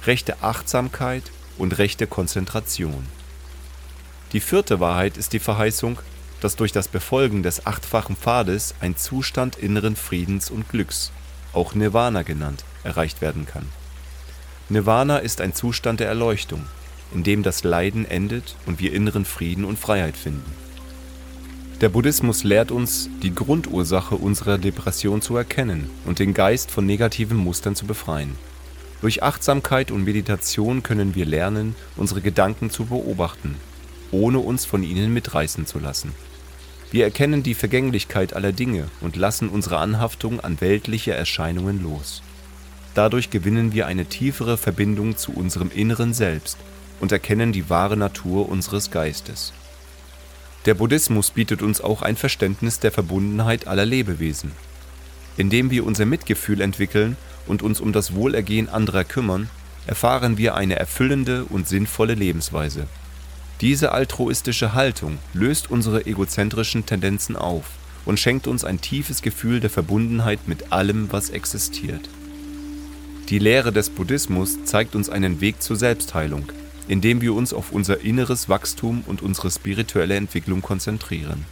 rechte 0.05 0.41
Achtsamkeit 0.41 1.23
und 1.57 1.77
rechte 1.77 2.07
Konzentration. 2.07 3.05
Die 4.31 4.41
vierte 4.41 4.79
Wahrheit 4.79 5.17
ist 5.17 5.33
die 5.33 5.39
Verheißung, 5.39 5.97
dass 6.39 6.55
durch 6.55 6.71
das 6.71 6.87
Befolgen 6.87 7.41
des 7.41 7.65
achtfachen 7.65 8.15
Pfades 8.15 8.75
ein 8.79 8.95
Zustand 8.95 9.55
inneren 9.55 9.95
Friedens 9.95 10.51
und 10.51 10.69
Glücks, 10.69 11.11
auch 11.51 11.73
Nirvana 11.73 12.21
genannt, 12.21 12.63
erreicht 12.83 13.21
werden 13.21 13.47
kann. 13.47 13.65
Nirvana 14.69 15.17
ist 15.17 15.41
ein 15.41 15.55
Zustand 15.55 15.99
der 15.99 16.07
Erleuchtung, 16.07 16.61
in 17.11 17.23
dem 17.23 17.41
das 17.41 17.63
Leiden 17.63 18.05
endet 18.05 18.55
und 18.67 18.79
wir 18.79 18.93
inneren 18.93 19.25
Frieden 19.25 19.65
und 19.65 19.79
Freiheit 19.79 20.15
finden. 20.15 20.53
Der 21.81 21.89
Buddhismus 21.89 22.43
lehrt 22.43 22.71
uns, 22.71 23.09
die 23.23 23.33
Grundursache 23.33 24.13
unserer 24.13 24.59
Depression 24.59 25.23
zu 25.23 25.37
erkennen 25.37 25.89
und 26.05 26.19
den 26.19 26.35
Geist 26.35 26.69
von 26.69 26.85
negativen 26.85 27.37
Mustern 27.37 27.75
zu 27.75 27.87
befreien. 27.87 28.35
Durch 29.01 29.23
Achtsamkeit 29.23 29.89
und 29.89 30.03
Meditation 30.03 30.83
können 30.83 31.15
wir 31.15 31.25
lernen, 31.25 31.75
unsere 31.95 32.21
Gedanken 32.21 32.69
zu 32.69 32.85
beobachten 32.85 33.55
ohne 34.11 34.39
uns 34.39 34.65
von 34.65 34.83
ihnen 34.83 35.13
mitreißen 35.13 35.65
zu 35.65 35.79
lassen. 35.79 36.13
Wir 36.91 37.03
erkennen 37.03 37.43
die 37.43 37.53
Vergänglichkeit 37.53 38.33
aller 38.33 38.51
Dinge 38.51 38.89
und 39.01 39.15
lassen 39.15 39.49
unsere 39.49 39.77
Anhaftung 39.77 40.39
an 40.39 40.59
weltliche 40.59 41.13
Erscheinungen 41.13 41.83
los. 41.83 42.23
Dadurch 42.95 43.29
gewinnen 43.29 43.73
wir 43.73 43.85
eine 43.85 44.05
tiefere 44.05 44.57
Verbindung 44.57 45.15
zu 45.15 45.31
unserem 45.31 45.69
inneren 45.71 46.13
Selbst 46.13 46.57
und 46.99 47.11
erkennen 47.11 47.51
die 47.51 47.69
wahre 47.69 47.95
Natur 47.95 48.49
unseres 48.49 48.89
Geistes. 48.89 49.53
Der 50.65 50.73
Buddhismus 50.73 51.31
bietet 51.31 51.61
uns 51.61 51.79
auch 51.79 52.01
ein 52.01 52.17
Verständnis 52.17 52.79
der 52.79 52.91
Verbundenheit 52.91 53.67
aller 53.67 53.85
Lebewesen. 53.85 54.51
Indem 55.37 55.71
wir 55.71 55.85
unser 55.85 56.05
Mitgefühl 56.05 56.59
entwickeln 56.59 57.15
und 57.47 57.61
uns 57.61 57.79
um 57.79 57.93
das 57.93 58.13
Wohlergehen 58.13 58.67
anderer 58.67 59.05
kümmern, 59.05 59.49
erfahren 59.87 60.37
wir 60.37 60.55
eine 60.55 60.75
erfüllende 60.75 61.45
und 61.45 61.67
sinnvolle 61.67 62.15
Lebensweise. 62.15 62.87
Diese 63.61 63.91
altruistische 63.91 64.73
Haltung 64.73 65.17
löst 65.33 65.69
unsere 65.69 66.05
egozentrischen 66.05 66.85
Tendenzen 66.85 67.35
auf 67.35 67.65
und 68.05 68.17
schenkt 68.17 68.47
uns 68.47 68.63
ein 68.63 68.79
tiefes 68.79 69.21
Gefühl 69.21 69.59
der 69.59 69.69
Verbundenheit 69.69 70.47
mit 70.47 70.71
allem, 70.71 71.11
was 71.11 71.29
existiert. 71.29 72.09
Die 73.27 73.39
Lehre 73.39 73.73
des 73.73 73.89
Buddhismus 73.89 74.63
zeigt 74.63 74.95
uns 74.95 75.09
einen 75.09 75.41
Weg 75.41 75.61
zur 75.61 75.75
Selbstheilung, 75.75 76.51
indem 76.87 77.19
wir 77.19 77.33
uns 77.33 77.53
auf 77.53 77.73
unser 77.73 77.99
inneres 77.99 78.47
Wachstum 78.47 79.03
und 79.05 79.21
unsere 79.21 79.51
spirituelle 79.51 80.15
Entwicklung 80.15 80.61
konzentrieren. 80.61 81.45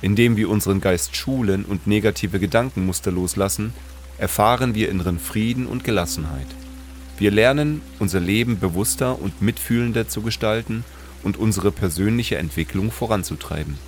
Indem 0.00 0.38
wir 0.38 0.48
unseren 0.48 0.80
Geist 0.80 1.14
schulen 1.14 1.66
und 1.66 1.86
negative 1.86 2.40
Gedankenmuster 2.40 3.10
loslassen, 3.12 3.74
erfahren 4.16 4.74
wir 4.74 4.88
inneren 4.88 5.18
Frieden 5.18 5.66
und 5.66 5.84
Gelassenheit. 5.84 6.46
Wir 7.18 7.30
lernen, 7.30 7.82
unser 7.98 8.20
Leben 8.20 8.58
bewusster 8.58 9.20
und 9.20 9.42
mitfühlender 9.42 10.08
zu 10.08 10.22
gestalten 10.22 10.82
und 11.22 11.36
unsere 11.36 11.70
persönliche 11.70 12.36
Entwicklung 12.36 12.90
voranzutreiben. 12.90 13.78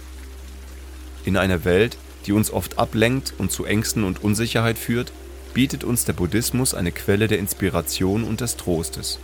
In 1.25 1.37
einer 1.37 1.65
Welt, 1.65 1.97
die 2.27 2.33
uns 2.33 2.51
oft 2.51 2.79
ablenkt 2.79 3.35
und 3.39 3.53
zu 3.53 3.65
Ängsten 3.65 4.05
und 4.05 4.23
Unsicherheit 4.23 4.79
führt, 4.79 5.13
bietet 5.55 5.85
uns 5.85 6.05
der 6.05 6.15
Buddhismus 6.15 6.75
eine 6.75 6.93
Quelle 6.93 7.29
der 7.29 7.39
Inspiration 7.39 8.25
und 8.25 8.41
des 8.41 8.57
Trostes. 8.57 9.19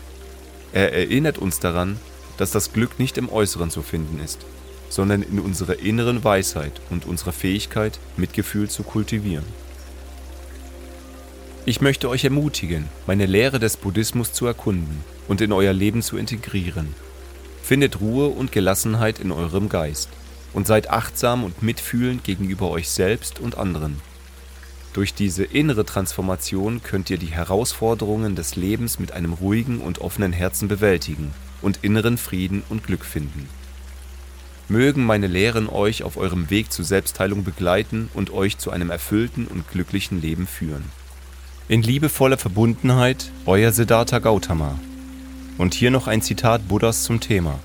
Er 0.73 0.93
erinnert 0.93 1.39
uns 1.39 1.61
daran, 1.61 1.99
dass 2.37 2.51
das 2.51 2.73
Glück 2.73 2.99
nicht 2.99 3.19
im 3.19 3.31
Äußeren 3.31 3.71
zu 3.71 3.83
finden 3.83 4.21
ist, 4.23 4.41
sondern 4.89 5.23
in 5.23 5.41
unserer 5.41 5.79
inneren 5.79 6.23
Weisheit 6.25 6.81
und 6.91 7.07
unserer 7.07 7.33
Fähigkeit, 7.33 7.99
Mitgefühl 8.17 8.69
zu 8.69 8.83
kultivieren. 8.83 9.45
Ich 11.67 11.81
möchte 11.81 12.09
euch 12.09 12.25
ermutigen, 12.25 12.89
meine 13.07 13.27
Lehre 13.27 13.59
des 13.59 13.77
Buddhismus 13.77 14.33
zu 14.33 14.47
erkunden 14.47 15.05
und 15.27 15.41
in 15.41 15.53
euer 15.53 15.73
Leben 15.73 16.01
zu 16.01 16.17
integrieren. 16.17 16.95
Findet 17.69 18.01
Ruhe 18.01 18.29
und 18.29 18.51
Gelassenheit 18.51 19.19
in 19.19 19.31
eurem 19.31 19.69
Geist 19.69 20.09
und 20.55 20.67
seid 20.67 20.89
achtsam 20.89 21.45
und 21.45 21.63
mitfühlend 21.63 22.25
gegenüber 22.25 22.71
euch 22.71 22.89
selbst 22.89 23.41
und 23.41 23.59
anderen. 23.59 24.01
Durch 24.95 25.13
diese 25.13 25.45
innere 25.45 25.85
Transformation 25.85 26.83
könnt 26.83 27.11
ihr 27.11 27.19
die 27.19 27.27
Herausforderungen 27.27 28.37
des 28.37 28.57
Lebens 28.57 28.99
mit 28.99 29.13
einem 29.13 29.35
ruhigen 29.35 29.83
und 29.83 29.99
offenen 29.99 30.33
Herzen 30.33 30.67
bewältigen 30.67 31.35
und 31.61 31.81
inneren 31.83 32.17
Frieden 32.17 32.63
und 32.71 32.85
Glück 32.85 33.05
finden. 33.05 33.51
Mögen 34.71 35.05
meine 35.05 35.27
Lehren 35.27 35.69
euch 35.69 36.03
auf 36.05 36.17
eurem 36.17 36.49
Weg 36.49 36.73
zur 36.73 36.87
Selbstheilung 36.87 37.45
begleiten 37.45 38.09
und 38.15 38.33
euch 38.33 38.57
zu 38.57 38.71
einem 38.71 38.89
erfüllten 38.89 39.47
und 39.47 39.71
glücklichen 39.71 40.23
Leben 40.23 40.47
führen. 40.47 40.85
In 41.69 41.83
liebevoller 41.83 42.39
Verbundenheit, 42.39 43.31
euer 43.45 43.73
Siddhartha 43.73 44.21
Gautama. 44.21 44.79
Und 45.59 45.75
hier 45.75 45.91
noch 45.91 46.07
ein 46.07 46.23
Zitat 46.23 46.67
Buddhas 46.69 47.03
zum 47.03 47.21
Thema. 47.21 47.59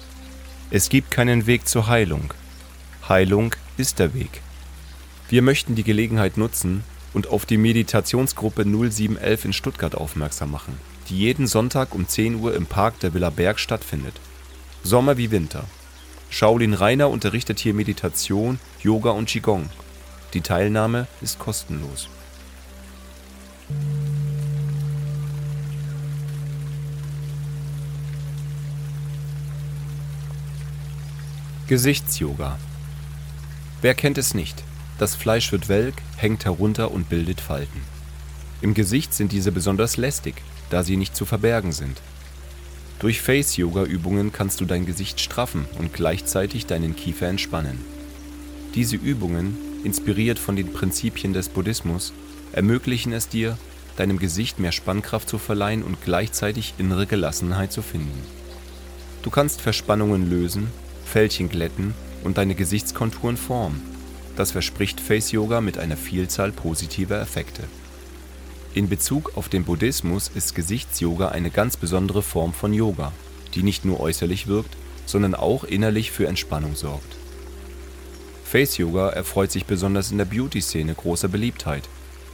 Es 0.71 0.89
gibt 0.89 1.11
keinen 1.11 1.47
Weg 1.47 1.67
zur 1.67 1.87
Heilung. 1.87 2.33
Heilung 3.07 3.55
ist 3.77 3.99
der 3.99 4.13
Weg. 4.13 4.41
Wir 5.29 5.41
möchten 5.41 5.75
die 5.75 5.83
Gelegenheit 5.83 6.35
nutzen, 6.35 6.83
und 7.13 7.27
auf 7.27 7.45
die 7.45 7.57
Meditationsgruppe 7.57 8.65
0711 8.65 9.45
in 9.45 9.53
Stuttgart 9.53 9.95
aufmerksam 9.95 10.51
machen, 10.51 10.77
die 11.09 11.17
jeden 11.17 11.47
Sonntag 11.47 11.93
um 11.93 12.07
10 12.07 12.35
Uhr 12.35 12.55
im 12.55 12.65
Park 12.65 12.99
der 12.99 13.13
Villa 13.13 13.29
Berg 13.29 13.59
stattfindet. 13.59 14.15
Sommer 14.83 15.17
wie 15.17 15.31
Winter. 15.31 15.65
Shaolin 16.29 16.73
Rainer 16.73 17.09
unterrichtet 17.09 17.59
hier 17.59 17.73
Meditation, 17.73 18.59
Yoga 18.81 19.11
und 19.11 19.29
Qigong. 19.29 19.69
Die 20.33 20.41
Teilnahme 20.41 21.07
ist 21.21 21.37
kostenlos. 21.37 22.09
Gesichtsyoga. 31.65 32.59
Wer 33.81 33.95
kennt 33.95 34.17
es 34.17 34.33
nicht? 34.33 34.65
Das 34.97 35.15
Fleisch 35.15 35.53
wird 35.53 35.69
welk, 35.69 35.95
hängt 36.17 36.43
herunter 36.43 36.91
und 36.91 37.07
bildet 37.07 37.39
Falten. 37.39 37.79
Im 38.59 38.73
Gesicht 38.73 39.13
sind 39.13 39.31
diese 39.31 39.53
besonders 39.53 39.95
lästig, 39.95 40.35
da 40.69 40.83
sie 40.83 40.97
nicht 40.97 41.15
zu 41.15 41.23
verbergen 41.23 41.71
sind. 41.71 42.01
Durch 42.99 43.21
Face-Yoga-Übungen 43.21 44.33
kannst 44.33 44.59
du 44.59 44.65
dein 44.65 44.85
Gesicht 44.85 45.21
straffen 45.21 45.65
und 45.79 45.93
gleichzeitig 45.93 46.65
deinen 46.65 46.97
Kiefer 46.97 47.29
entspannen. 47.29 47.79
Diese 48.75 48.97
Übungen, 48.97 49.55
inspiriert 49.85 50.39
von 50.39 50.57
den 50.57 50.73
Prinzipien 50.73 51.31
des 51.31 51.47
Buddhismus, 51.47 52.11
ermöglichen 52.51 53.13
es 53.13 53.29
dir, 53.29 53.57
deinem 53.95 54.19
Gesicht 54.19 54.59
mehr 54.59 54.73
Spannkraft 54.73 55.29
zu 55.29 55.37
verleihen 55.37 55.83
und 55.83 56.03
gleichzeitig 56.03 56.73
innere 56.77 57.07
Gelassenheit 57.07 57.71
zu 57.71 57.81
finden. 57.81 58.21
Du 59.21 59.29
kannst 59.29 59.61
Verspannungen 59.61 60.29
lösen, 60.29 60.67
Fältchen 61.05 61.49
glätten 61.49 61.93
und 62.23 62.37
deine 62.37 62.55
Gesichtskonturen 62.55 63.37
formen 63.37 63.93
das 64.35 64.51
verspricht 64.51 64.99
Face 64.99 65.31
Yoga 65.31 65.61
mit 65.61 65.77
einer 65.77 65.97
Vielzahl 65.97 66.51
positiver 66.51 67.19
Effekte. 67.19 67.63
In 68.73 68.89
Bezug 68.89 69.37
auf 69.37 69.49
den 69.49 69.63
Buddhismus 69.63 70.31
ist 70.33 70.55
Gesichtsyoga 70.55 71.29
eine 71.29 71.51
ganz 71.51 71.77
besondere 71.77 72.23
Form 72.23 72.53
von 72.53 72.73
Yoga, 72.73 73.11
die 73.53 73.61
nicht 73.61 73.85
nur 73.85 73.99
äußerlich 73.99 74.47
wirkt, 74.47 74.75
sondern 75.05 75.35
auch 75.35 75.63
innerlich 75.63 76.11
für 76.11 76.27
Entspannung 76.27 76.75
sorgt. 76.75 77.15
Face 78.43 78.77
Yoga 78.77 79.09
erfreut 79.09 79.51
sich 79.51 79.65
besonders 79.65 80.11
in 80.11 80.17
der 80.17 80.25
Beauty-Szene 80.25 80.95
großer 80.95 81.27
Beliebtheit, 81.27 81.83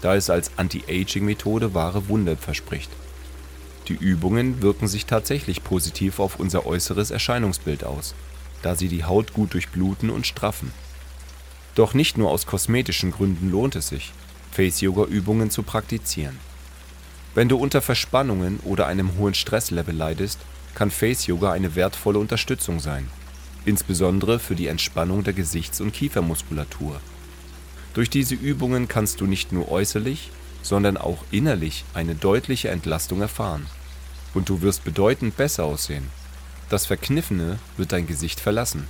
da 0.02 0.16
es 0.16 0.30
als 0.30 0.52
Anti-Aging-Methode 0.56 1.74
wahre 1.74 2.08
Wunder 2.08 2.38
verspricht. 2.38 2.90
Die 3.90 3.96
Übungen 3.96 4.62
wirken 4.62 4.88
sich 4.88 5.06
tatsächlich 5.06 5.64
positiv 5.64 6.20
auf 6.20 6.40
unser 6.40 6.66
äußeres 6.66 7.12
Erscheinungsbild 7.12 7.84
aus, 7.84 8.14
da 8.62 8.76
sie 8.76 8.88
die 8.88 9.04
Haut 9.04 9.34
gut 9.34 9.54
durchbluten 9.54 10.10
und 10.10 10.28
straffen 10.28 10.72
doch 11.80 11.94
nicht 11.94 12.18
nur 12.18 12.30
aus 12.30 12.46
kosmetischen 12.46 13.12
Gründen 13.12 13.50
lohnt 13.52 13.78
es 13.78 13.88
sich, 13.88 14.12
Face-Yoga-Übungen 14.52 15.50
zu 15.50 15.64
praktizieren. 15.64 16.38
Wenn 17.34 17.48
du 17.48 17.56
unter 17.56 17.82
Verspannungen 17.82 18.60
oder 18.66 18.86
einem 18.86 19.18
hohen 19.18 19.34
Stresslevel 19.34 19.96
leidest, 19.96 20.40
kann 20.76 20.92
Face-Yoga 20.92 21.54
eine 21.54 21.76
wertvolle 21.76 22.20
Unterstützung 22.20 22.82
sein, 22.82 23.08
insbesondere 23.64 24.40
für 24.40 24.56
die 24.56 24.68
Entspannung 24.68 25.24
der 25.24 25.32
Gesichts- 25.32 25.80
und 25.80 25.94
Kiefermuskulatur. 25.94 27.00
Durch 27.94 28.10
diese 28.10 28.36
Übungen 28.36 28.90
kannst 28.90 29.22
du 29.22 29.26
nicht 29.26 29.54
nur 29.54 29.72
äußerlich, 29.72 30.32
sondern 30.62 30.98
auch 30.98 31.24
innerlich 31.32 31.86
eine 31.94 32.16
deutliche 32.16 32.68
Entlastung 32.68 33.22
erfahren. 33.22 33.66
Und 34.34 34.50
du 34.50 34.62
wirst 34.62 34.84
bedeutend 34.84 35.38
besser 35.38 35.64
aussehen. 35.64 36.08
Das 36.70 36.86
Verkniffene 36.86 37.58
wird 37.78 37.94
dein 37.94 38.06
Gesicht 38.06 38.40
verlassen. 38.40 38.86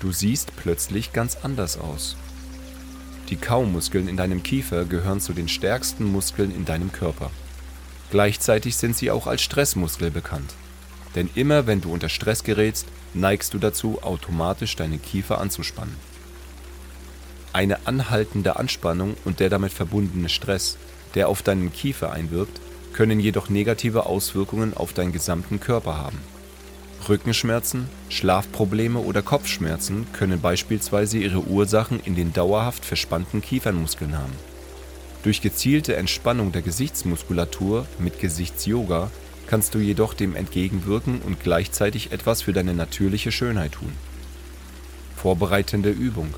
Du 0.00 0.10
siehst 0.10 0.56
plötzlich 0.56 1.12
ganz 1.12 1.36
anders 1.42 1.78
aus. 1.78 2.16
Die 3.28 3.36
Kaumuskeln 3.36 4.08
in 4.08 4.16
deinem 4.16 4.42
Kiefer 4.42 4.84
gehören 4.84 5.20
zu 5.20 5.32
den 5.32 5.48
stärksten 5.48 6.04
Muskeln 6.04 6.50
in 6.50 6.64
deinem 6.64 6.90
Körper. 6.90 7.30
Gleichzeitig 8.10 8.76
sind 8.76 8.96
sie 8.96 9.10
auch 9.12 9.28
als 9.28 9.42
Stressmuskel 9.42 10.10
bekannt. 10.10 10.54
Denn 11.14 11.30
immer 11.34 11.66
wenn 11.66 11.80
du 11.80 11.92
unter 11.92 12.08
Stress 12.08 12.42
gerätst, 12.42 12.86
neigst 13.14 13.54
du 13.54 13.58
dazu, 13.58 14.02
automatisch 14.02 14.74
deinen 14.74 15.00
Kiefer 15.00 15.40
anzuspannen. 15.40 15.96
Eine 17.52 17.86
anhaltende 17.86 18.56
Anspannung 18.56 19.16
und 19.24 19.40
der 19.40 19.48
damit 19.48 19.72
verbundene 19.72 20.28
Stress, 20.28 20.76
der 21.14 21.28
auf 21.28 21.42
deinen 21.42 21.72
Kiefer 21.72 22.12
einwirkt, 22.12 22.60
können 22.92 23.20
jedoch 23.20 23.48
negative 23.48 24.06
Auswirkungen 24.06 24.74
auf 24.76 24.92
deinen 24.92 25.12
gesamten 25.12 25.60
Körper 25.60 25.96
haben. 25.96 26.18
Rückenschmerzen, 27.08 27.88
Schlafprobleme 28.08 28.98
oder 28.98 29.22
Kopfschmerzen 29.22 30.06
können 30.12 30.40
beispielsweise 30.40 31.18
ihre 31.18 31.40
Ursachen 31.40 32.00
in 32.04 32.14
den 32.14 32.32
dauerhaft 32.32 32.84
verspannten 32.84 33.40
Kiefernmuskeln 33.40 34.16
haben. 34.16 34.32
Durch 35.22 35.40
gezielte 35.40 35.96
Entspannung 35.96 36.52
der 36.52 36.62
Gesichtsmuskulatur 36.62 37.86
mit 37.98 38.20
Gesichtsyoga 38.20 39.10
kannst 39.46 39.74
du 39.74 39.78
jedoch 39.78 40.14
dem 40.14 40.36
entgegenwirken 40.36 41.20
und 41.22 41.40
gleichzeitig 41.40 42.12
etwas 42.12 42.42
für 42.42 42.52
deine 42.52 42.74
natürliche 42.74 43.32
Schönheit 43.32 43.72
tun. 43.72 43.92
Vorbereitende 45.16 45.90
Übung. 45.90 46.34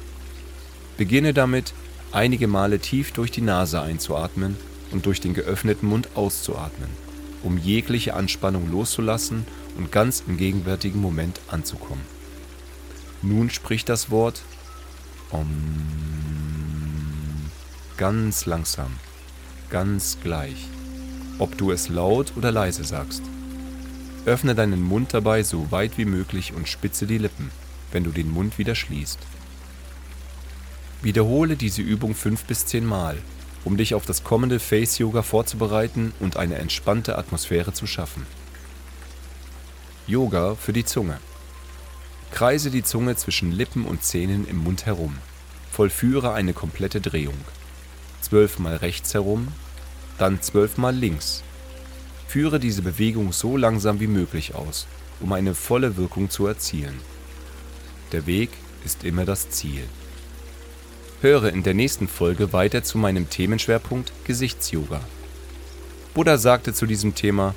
Beginne 0.96 1.34
damit, 1.34 1.74
einige 2.12 2.46
Male 2.46 2.78
tief 2.78 3.12
durch 3.12 3.30
die 3.30 3.42
Nase 3.42 3.82
einzuatmen 3.82 4.56
und 4.92 5.06
durch 5.06 5.20
den 5.20 5.34
geöffneten 5.34 5.88
Mund 5.88 6.08
auszuatmen, 6.14 6.88
um 7.42 7.58
jegliche 7.58 8.14
Anspannung 8.14 8.70
loszulassen 8.70 9.46
und 9.76 9.92
ganz 9.92 10.24
im 10.26 10.36
gegenwärtigen 10.36 11.00
Moment 11.00 11.40
anzukommen. 11.48 12.04
Nun 13.22 13.50
spricht 13.50 13.88
das 13.88 14.10
Wort 14.10 14.42
Om 15.30 15.46
ganz 17.96 18.46
langsam, 18.46 18.96
ganz 19.68 20.16
gleich, 20.22 20.66
ob 21.38 21.58
du 21.58 21.70
es 21.70 21.90
laut 21.90 22.32
oder 22.34 22.50
leise 22.50 22.82
sagst. 22.82 23.22
Öffne 24.24 24.54
deinen 24.54 24.82
Mund 24.82 25.12
dabei 25.12 25.42
so 25.42 25.70
weit 25.70 25.98
wie 25.98 26.06
möglich 26.06 26.54
und 26.54 26.66
spitze 26.66 27.06
die 27.06 27.18
Lippen, 27.18 27.50
wenn 27.92 28.04
du 28.04 28.10
den 28.10 28.30
Mund 28.30 28.56
wieder 28.58 28.74
schließt. 28.74 29.18
Wiederhole 31.02 31.56
diese 31.56 31.82
Übung 31.82 32.14
fünf 32.14 32.44
bis 32.44 32.64
zehn 32.64 32.86
Mal, 32.86 33.18
um 33.64 33.76
dich 33.76 33.94
auf 33.94 34.06
das 34.06 34.24
kommende 34.24 34.60
Face 34.60 34.98
Yoga 34.98 35.22
vorzubereiten 35.22 36.12
und 36.20 36.38
eine 36.38 36.56
entspannte 36.56 37.18
Atmosphäre 37.18 37.74
zu 37.74 37.86
schaffen. 37.86 38.26
Yoga 40.10 40.54
für 40.56 40.72
die 40.72 40.84
Zunge. 40.84 41.18
Kreise 42.32 42.70
die 42.70 42.82
Zunge 42.82 43.16
zwischen 43.16 43.52
Lippen 43.52 43.84
und 43.84 44.02
Zähnen 44.02 44.46
im 44.46 44.58
Mund 44.58 44.86
herum. 44.86 45.16
Vollführe 45.70 46.32
eine 46.32 46.52
komplette 46.52 47.00
Drehung. 47.00 47.38
Zwölfmal 48.20 48.76
rechts 48.76 49.14
herum, 49.14 49.48
dann 50.18 50.42
zwölfmal 50.42 50.94
links, 50.94 51.42
Führe 52.30 52.60
diese 52.60 52.82
Bewegung 52.82 53.32
so 53.32 53.56
langsam 53.56 53.98
wie 53.98 54.06
möglich 54.06 54.54
aus, 54.54 54.86
um 55.18 55.32
eine 55.32 55.52
volle 55.52 55.96
Wirkung 55.96 56.30
zu 56.30 56.46
erzielen. 56.46 56.96
Der 58.12 58.24
Weg 58.24 58.50
ist 58.84 59.02
immer 59.02 59.24
das 59.24 59.50
Ziel. 59.50 59.82
Höre 61.22 61.52
in 61.52 61.64
der 61.64 61.74
nächsten 61.74 62.06
Folge 62.06 62.52
weiter 62.52 62.84
zu 62.84 62.98
meinem 62.98 63.28
Themenschwerpunkt 63.28 64.12
Gesichtsyoga. 64.26 65.00
Buddha 66.14 66.38
sagte 66.38 66.72
zu 66.72 66.86
diesem 66.86 67.16
Thema, 67.16 67.56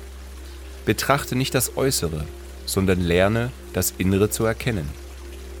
betrachte 0.86 1.36
nicht 1.36 1.54
das 1.54 1.76
Äußere, 1.76 2.26
sondern 2.66 3.00
lerne, 3.00 3.50
das 3.72 3.94
Innere 3.98 4.30
zu 4.30 4.44
erkennen. 4.44 4.88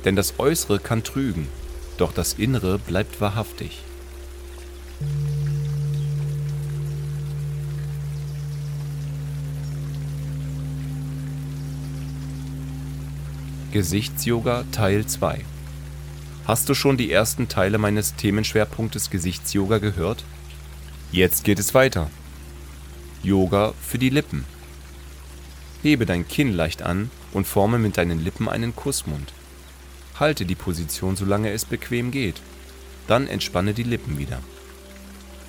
Denn 0.04 0.16
das 0.16 0.34
Äußere 0.38 0.78
kann 0.78 1.02
trügen, 1.02 1.48
doch 1.96 2.12
das 2.12 2.34
Innere 2.34 2.78
bleibt 2.78 3.20
wahrhaftig. 3.20 3.82
Gesichtsyoga 13.72 14.64
Teil 14.70 15.04
2 15.04 15.44
Hast 16.46 16.68
du 16.68 16.74
schon 16.74 16.96
die 16.96 17.10
ersten 17.10 17.48
Teile 17.48 17.78
meines 17.78 18.14
Themenschwerpunktes 18.14 19.10
Gesichtsyoga 19.10 19.78
gehört? 19.78 20.24
Jetzt 21.10 21.42
geht 21.42 21.58
es 21.58 21.74
weiter. 21.74 22.10
Yoga 23.22 23.72
für 23.80 23.98
die 23.98 24.10
Lippen. 24.10 24.44
Hebe 25.84 26.06
dein 26.06 26.26
Kinn 26.26 26.54
leicht 26.54 26.80
an 26.80 27.10
und 27.34 27.46
forme 27.46 27.78
mit 27.78 27.98
deinen 27.98 28.24
Lippen 28.24 28.48
einen 28.48 28.74
Kussmund. 28.74 29.34
Halte 30.18 30.46
die 30.46 30.54
Position, 30.54 31.14
solange 31.14 31.50
es 31.50 31.66
bequem 31.66 32.10
geht. 32.10 32.40
Dann 33.06 33.28
entspanne 33.28 33.74
die 33.74 33.82
Lippen 33.82 34.16
wieder. 34.16 34.40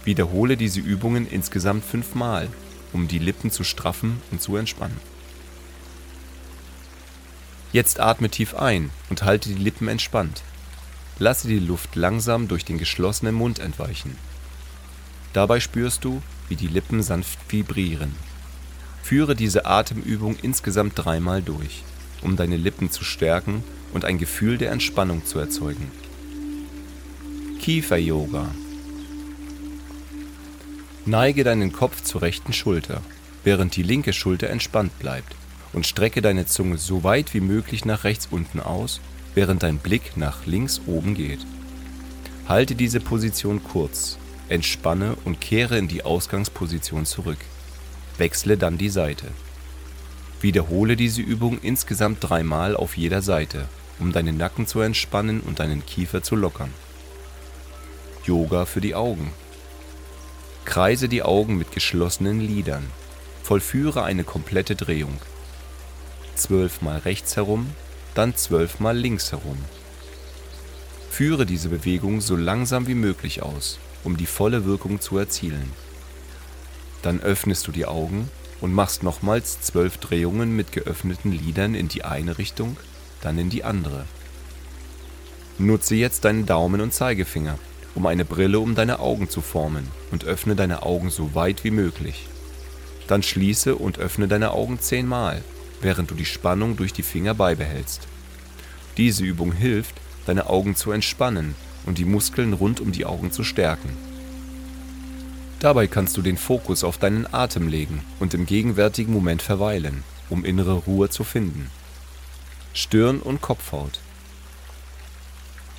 Wiederhole 0.03 0.57
diese 0.57 0.81
Übungen 0.81 1.25
insgesamt 1.25 1.85
fünfmal, 1.85 2.49
um 2.91 3.07
die 3.07 3.17
Lippen 3.17 3.49
zu 3.49 3.63
straffen 3.63 4.21
und 4.29 4.41
zu 4.41 4.57
entspannen. 4.57 4.99
Jetzt 7.71 8.01
atme 8.01 8.29
tief 8.29 8.55
ein 8.55 8.89
und 9.09 9.23
halte 9.23 9.47
die 9.47 9.63
Lippen 9.63 9.87
entspannt. 9.87 10.43
Lasse 11.17 11.47
die 11.47 11.59
Luft 11.59 11.95
langsam 11.95 12.49
durch 12.49 12.65
den 12.65 12.77
geschlossenen 12.77 13.35
Mund 13.35 13.59
entweichen. 13.59 14.17
Dabei 15.31 15.61
spürst 15.61 16.03
du, 16.03 16.21
wie 16.49 16.57
die 16.57 16.67
Lippen 16.67 17.01
sanft 17.03 17.39
vibrieren. 17.47 18.13
Führe 19.05 19.35
diese 19.35 19.67
Atemübung 19.67 20.35
insgesamt 20.41 20.93
dreimal 20.95 21.43
durch, 21.43 21.83
um 22.23 22.37
deine 22.37 22.57
Lippen 22.57 22.89
zu 22.89 23.03
stärken 23.03 23.63
und 23.93 24.03
ein 24.03 24.17
Gefühl 24.17 24.57
der 24.57 24.71
Entspannung 24.71 25.23
zu 25.27 25.37
erzeugen. 25.37 25.91
Kiefer-Yoga 27.59 28.47
Neige 31.05 31.43
deinen 31.43 31.71
Kopf 31.71 32.01
zur 32.01 32.23
rechten 32.23 32.51
Schulter, 32.51 32.99
während 33.43 33.75
die 33.75 33.83
linke 33.83 34.11
Schulter 34.11 34.49
entspannt 34.49 34.97
bleibt 34.97 35.35
und 35.71 35.85
strecke 35.85 36.23
deine 36.23 36.47
Zunge 36.47 36.79
so 36.79 37.03
weit 37.03 37.35
wie 37.35 37.41
möglich 37.41 37.85
nach 37.85 38.05
rechts 38.05 38.29
unten 38.31 38.59
aus, 38.59 39.01
während 39.35 39.61
dein 39.61 39.77
Blick 39.77 40.17
nach 40.17 40.47
links 40.47 40.81
oben 40.87 41.13
geht. 41.13 41.45
Halte 42.47 42.73
diese 42.73 43.01
Position 43.01 43.63
kurz, 43.63 44.17
entspanne 44.49 45.15
und 45.25 45.41
kehre 45.41 45.77
in 45.77 45.87
die 45.87 46.03
Ausgangsposition 46.03 47.05
zurück. 47.05 47.37
Wechsle 48.17 48.57
dann 48.57 48.77
die 48.77 48.89
Seite. 48.89 49.27
Wiederhole 50.41 50.95
diese 50.95 51.21
Übung 51.21 51.59
insgesamt 51.61 52.17
dreimal 52.21 52.75
auf 52.75 52.97
jeder 52.97 53.21
Seite, 53.21 53.67
um 53.99 54.11
deinen 54.11 54.37
Nacken 54.37 54.67
zu 54.67 54.81
entspannen 54.81 55.39
und 55.39 55.59
deinen 55.59 55.85
Kiefer 55.85 56.21
zu 56.23 56.35
lockern. 56.35 56.73
Yoga 58.25 58.65
für 58.65 58.81
die 58.81 58.95
Augen. 58.95 59.31
Kreise 60.65 61.07
die 61.07 61.23
Augen 61.23 61.57
mit 61.57 61.71
geschlossenen 61.71 62.41
Lidern. 62.41 62.85
Vollführe 63.43 64.03
eine 64.03 64.23
komplette 64.23 64.75
Drehung. 64.75 65.17
Zwölfmal 66.35 66.99
rechts 66.99 67.35
herum, 67.35 67.67
dann 68.15 68.35
zwölfmal 68.35 68.97
links 68.97 69.31
herum. 69.31 69.57
Führe 71.09 71.45
diese 71.45 71.69
Bewegung 71.69 72.19
so 72.19 72.35
langsam 72.35 72.87
wie 72.87 72.95
möglich 72.95 73.41
aus, 73.41 73.79
um 74.03 74.17
die 74.17 74.25
volle 74.25 74.65
Wirkung 74.65 74.99
zu 74.99 75.17
erzielen. 75.17 75.71
Dann 77.05 77.19
öffnest 77.19 77.67
du 77.67 77.71
die 77.71 77.85
Augen 77.85 78.31
und 78.61 78.73
machst 78.73 79.03
nochmals 79.03 79.61
zwölf 79.61 79.99
Drehungen 79.99 80.55
mit 80.55 80.71
geöffneten 80.71 81.31
Lidern 81.31 81.75
in 81.75 81.87
die 81.87 82.03
eine 82.03 82.39
Richtung, 82.39 82.77
dann 83.21 83.37
in 83.37 83.51
die 83.51 83.63
andere. 83.63 84.05
Nutze 85.59 85.93
jetzt 85.93 86.25
deinen 86.25 86.47
Daumen 86.47 86.81
und 86.81 86.95
Zeigefinger, 86.95 87.59
um 87.93 88.07
eine 88.07 88.25
Brille 88.25 88.59
um 88.59 88.73
deine 88.73 88.97
Augen 88.97 89.29
zu 89.29 89.41
formen 89.41 89.87
und 90.09 90.25
öffne 90.25 90.55
deine 90.55 90.81
Augen 90.81 91.11
so 91.11 91.35
weit 91.35 91.63
wie 91.63 91.69
möglich. 91.69 92.27
Dann 93.07 93.21
schließe 93.21 93.75
und 93.75 93.99
öffne 93.99 94.27
deine 94.27 94.49
Augen 94.49 94.79
zehnmal, 94.79 95.43
während 95.81 96.09
du 96.09 96.15
die 96.15 96.25
Spannung 96.25 96.75
durch 96.75 96.91
die 96.91 97.03
Finger 97.03 97.35
beibehältst. 97.35 98.07
Diese 98.97 99.23
Übung 99.23 99.51
hilft, 99.51 99.93
deine 100.25 100.49
Augen 100.49 100.75
zu 100.75 100.91
entspannen 100.91 101.53
und 101.85 101.99
die 101.99 102.05
Muskeln 102.05 102.53
rund 102.53 102.79
um 102.81 102.91
die 102.91 103.05
Augen 103.05 103.31
zu 103.31 103.43
stärken. 103.43 104.14
Dabei 105.65 105.87
kannst 105.87 106.15
du 106.15 106.21
den 106.21 106.37
Fokus 106.37 106.83
auf 106.83 106.99
deinen 106.99 107.25
Atem 107.33 107.67
legen 107.67 108.03
und 108.19 108.35
im 108.35 108.45
gegenwärtigen 108.45 109.11
Moment 109.11 109.41
verweilen, 109.41 110.03
um 110.29 110.45
innere 110.45 110.73
Ruhe 110.73 111.09
zu 111.09 111.23
finden. 111.23 111.71
Stirn 112.75 113.19
und 113.19 113.41
Kopfhaut. 113.41 113.99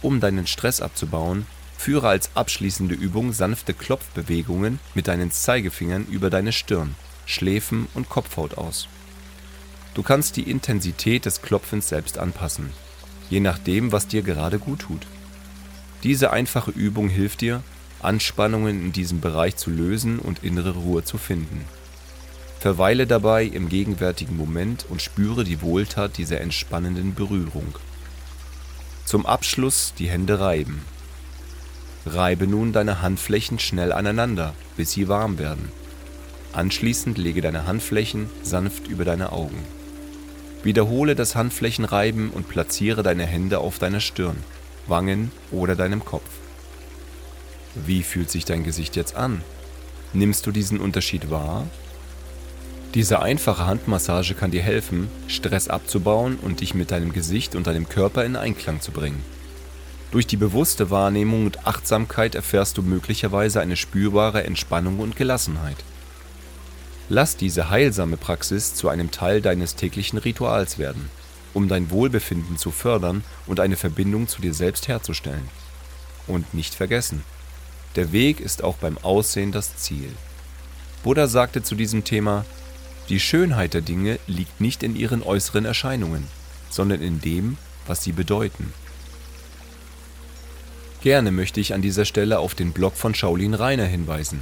Um 0.03 0.19
deinen 0.19 0.49
Stress 0.49 0.81
abzubauen, 0.81 1.47
führe 1.79 2.09
als 2.09 2.31
abschließende 2.35 2.97
Übung 2.97 3.33
sanfte 3.33 3.75
Klopfbewegungen 3.75 4.81
mit 4.97 5.07
deinen 5.07 5.31
Zeigefingern 5.31 6.05
über 6.07 6.31
deine 6.31 6.51
Stirn, 6.51 6.97
Schläfen 7.25 7.87
und 7.95 8.09
Kopfhaut 8.09 8.59
aus. 8.59 8.89
Du 9.95 10.03
kannst 10.03 10.35
die 10.37 10.51
Intensität 10.51 11.27
des 11.27 11.43
Klopfens 11.43 11.89
selbst 11.89 12.19
anpassen, 12.19 12.73
je 13.31 13.39
nachdem, 13.39 13.93
was 13.93 14.09
dir 14.09 14.23
gerade 14.23 14.59
gut 14.59 14.81
tut. 14.81 15.07
Diese 16.03 16.33
einfache 16.33 16.73
Übung 16.73 17.09
hilft 17.09 17.41
dir, 17.41 17.63
Anspannungen 18.01 18.87
in 18.87 18.93
diesem 18.93 19.21
Bereich 19.21 19.57
zu 19.57 19.71
lösen 19.71 20.19
und 20.19 20.45
innere 20.45 20.75
Ruhe 20.75 21.05
zu 21.05 21.19
finden. 21.19 21.65
Verweile 22.59 23.07
dabei 23.07 23.45
im 23.45 23.69
gegenwärtigen 23.69 24.37
Moment 24.37 24.87
und 24.89 25.03
spüre 25.03 25.45
die 25.45 25.63
Wohltat 25.63 26.19
dieser 26.19 26.41
entspannenden 26.41 27.15
Berührung. 27.15 27.77
Zum 29.05 29.25
Abschluss 29.25 29.93
die 29.99 30.09
Hände 30.09 30.41
reiben. 30.41 30.81
Reibe 32.07 32.47
nun 32.47 32.73
deine 32.73 33.03
Handflächen 33.03 33.59
schnell 33.59 33.93
aneinander, 33.93 34.55
bis 34.77 34.93
sie 34.93 35.09
warm 35.09 35.39
werden. 35.39 35.71
Anschließend 36.53 37.19
lege 37.19 37.41
deine 37.43 37.67
Handflächen 37.67 38.31
sanft 38.43 38.89
über 38.89 39.05
deine 39.05 39.33
Augen. 39.33 39.63
Wiederhole 40.63 41.15
das 41.15 41.37
Handflächenreiben 41.37 42.31
und 42.31 42.49
platziere 42.49 43.03
deine 43.03 43.27
Hände 43.27 43.59
auf 43.59 43.79
deiner 43.79 44.01
Stirn, 44.01 44.39
Wangen 44.87 45.31
oder 45.51 45.77
deinem 45.77 46.05
Kopf. 46.05 46.29
Wie 47.85 48.03
fühlt 48.03 48.31
sich 48.31 48.45
dein 48.45 48.65
Gesicht 48.65 48.97
jetzt 48.97 49.17
an? 49.17 49.43
Nimmst 50.15 50.47
du 50.47 50.51
diesen 50.51 50.81
Unterschied 50.81 51.31
wahr? 51.31 51.67
Diese 52.95 53.21
einfache 53.21 53.67
Handmassage 53.67 54.35
kann 54.35 54.51
dir 54.51 54.63
helfen, 54.63 55.09
Stress 55.29 55.69
abzubauen 55.69 56.39
und 56.41 56.61
dich 56.61 56.75
mit 56.75 56.91
deinem 56.91 57.13
Gesicht 57.13 57.55
und 57.55 57.67
deinem 57.67 57.89
Körper 57.89 58.25
in 58.25 58.37
Einklang 58.37 58.81
zu 58.81 58.93
bringen. 58.93 59.23
Durch 60.13 60.27
die 60.27 60.39
bewusste 60.39 60.91
Wahrnehmung 60.91 61.45
und 61.45 61.67
Achtsamkeit 61.67 62.35
erfährst 62.35 62.79
du 62.79 62.83
möglicherweise 62.83 63.61
eine 63.61 63.77
spürbare 63.77 64.45
Entspannung 64.45 65.01
und 65.01 65.17
Gelassenheit. 65.17 65.77
Lass 67.11 67.37
diese 67.37 67.69
heilsame 67.69 68.17
Praxis 68.17 68.75
zu 68.75 68.89
einem 68.89 69.11
Teil 69.11 69.43
deines 69.43 69.75
täglichen 69.75 70.19
Rituals 70.19 70.79
werden, 70.79 71.11
um 71.53 71.69
dein 71.69 71.91
Wohlbefinden 71.91 72.57
zu 72.57 72.71
fördern 72.71 73.23
und 73.47 73.61
eine 73.61 73.77
Verbindung 73.77 74.29
zu 74.29 74.41
dir 74.41 74.55
selbst 74.55 74.89
herzustellen. 74.89 75.49
Und 76.27 76.55
nicht 76.55 76.75
vergessen, 76.75 77.23
der 77.97 78.13
Weg 78.13 78.41
ist 78.41 78.63
auch 78.63 78.77
beim 78.77 78.99
Aussehen 78.99 79.53
das 79.53 79.77
Ziel. 79.77 80.11
Buddha 81.03 81.27
sagte 81.27 81.63
zu 81.63 81.75
diesem 81.75 82.05
Thema, 82.05 82.45
die 83.09 83.21
Schönheit 83.21 83.75
der 83.75 83.81
Dinge 83.81 84.19
liegt 84.27 84.61
nicht 84.61 84.83
in 84.83 84.97
ihren 84.97 85.23
äußeren 85.23 85.65
Erscheinungen, 85.65 86.27
sondern 86.69 87.01
in 87.01 87.21
dem, 87.21 87.57
was 87.87 88.03
sie 88.03 88.11
bedeuten. 88.13 88.73
Gerne 91.03 91.31
möchte 91.31 91.61
ich 91.61 91.73
an 91.73 91.83
dieser 91.83 92.05
Stelle 92.05 92.41
auf 92.41 92.57
den 92.57 92.73
Blog 92.73 92.97
von 92.97 93.15
Shaolin 93.15 93.55
Rainer 93.55 93.85
hinweisen, 93.85 94.41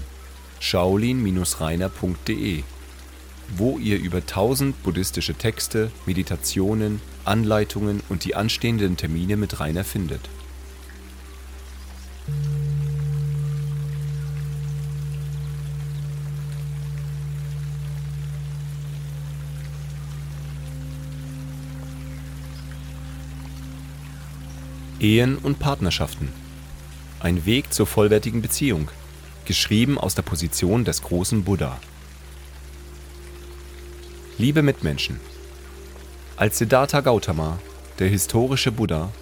shaolin-rainer.de, 0.61 2.63
wo 3.57 3.79
ihr 3.79 3.99
über 3.99 4.19
1000 4.19 4.83
buddhistische 4.83 5.35
Texte, 5.35 5.91
Meditationen, 6.07 7.03
Anleitungen 7.27 8.03
und 8.09 8.25
die 8.25 8.35
anstehenden 8.35 8.97
Termine 8.97 9.37
mit 9.37 9.61
Rainer 9.61 9.85
findet. 9.85 10.23
Ehen 25.05 25.37
und 25.37 25.59
Partnerschaften. 25.59 26.33
Ein 27.21 27.45
Weg 27.45 27.75
zur 27.75 27.87
vollwertigen 27.87 28.41
Beziehung. 28.41 28.91
Geschrieben 29.45 29.99
aus 29.99 30.15
der 30.15 30.23
Position 30.23 30.87
des 30.87 31.03
großen 31.03 31.45
Buddha. 31.45 31.79
Liebe 34.39 34.63
Mitmenschen, 34.63 35.21
als 36.37 36.57
Siddhartha 36.57 37.03
Gautama, 37.03 37.59
der 37.99 38.09
historische 38.09 38.73
Buddha, 38.73 39.13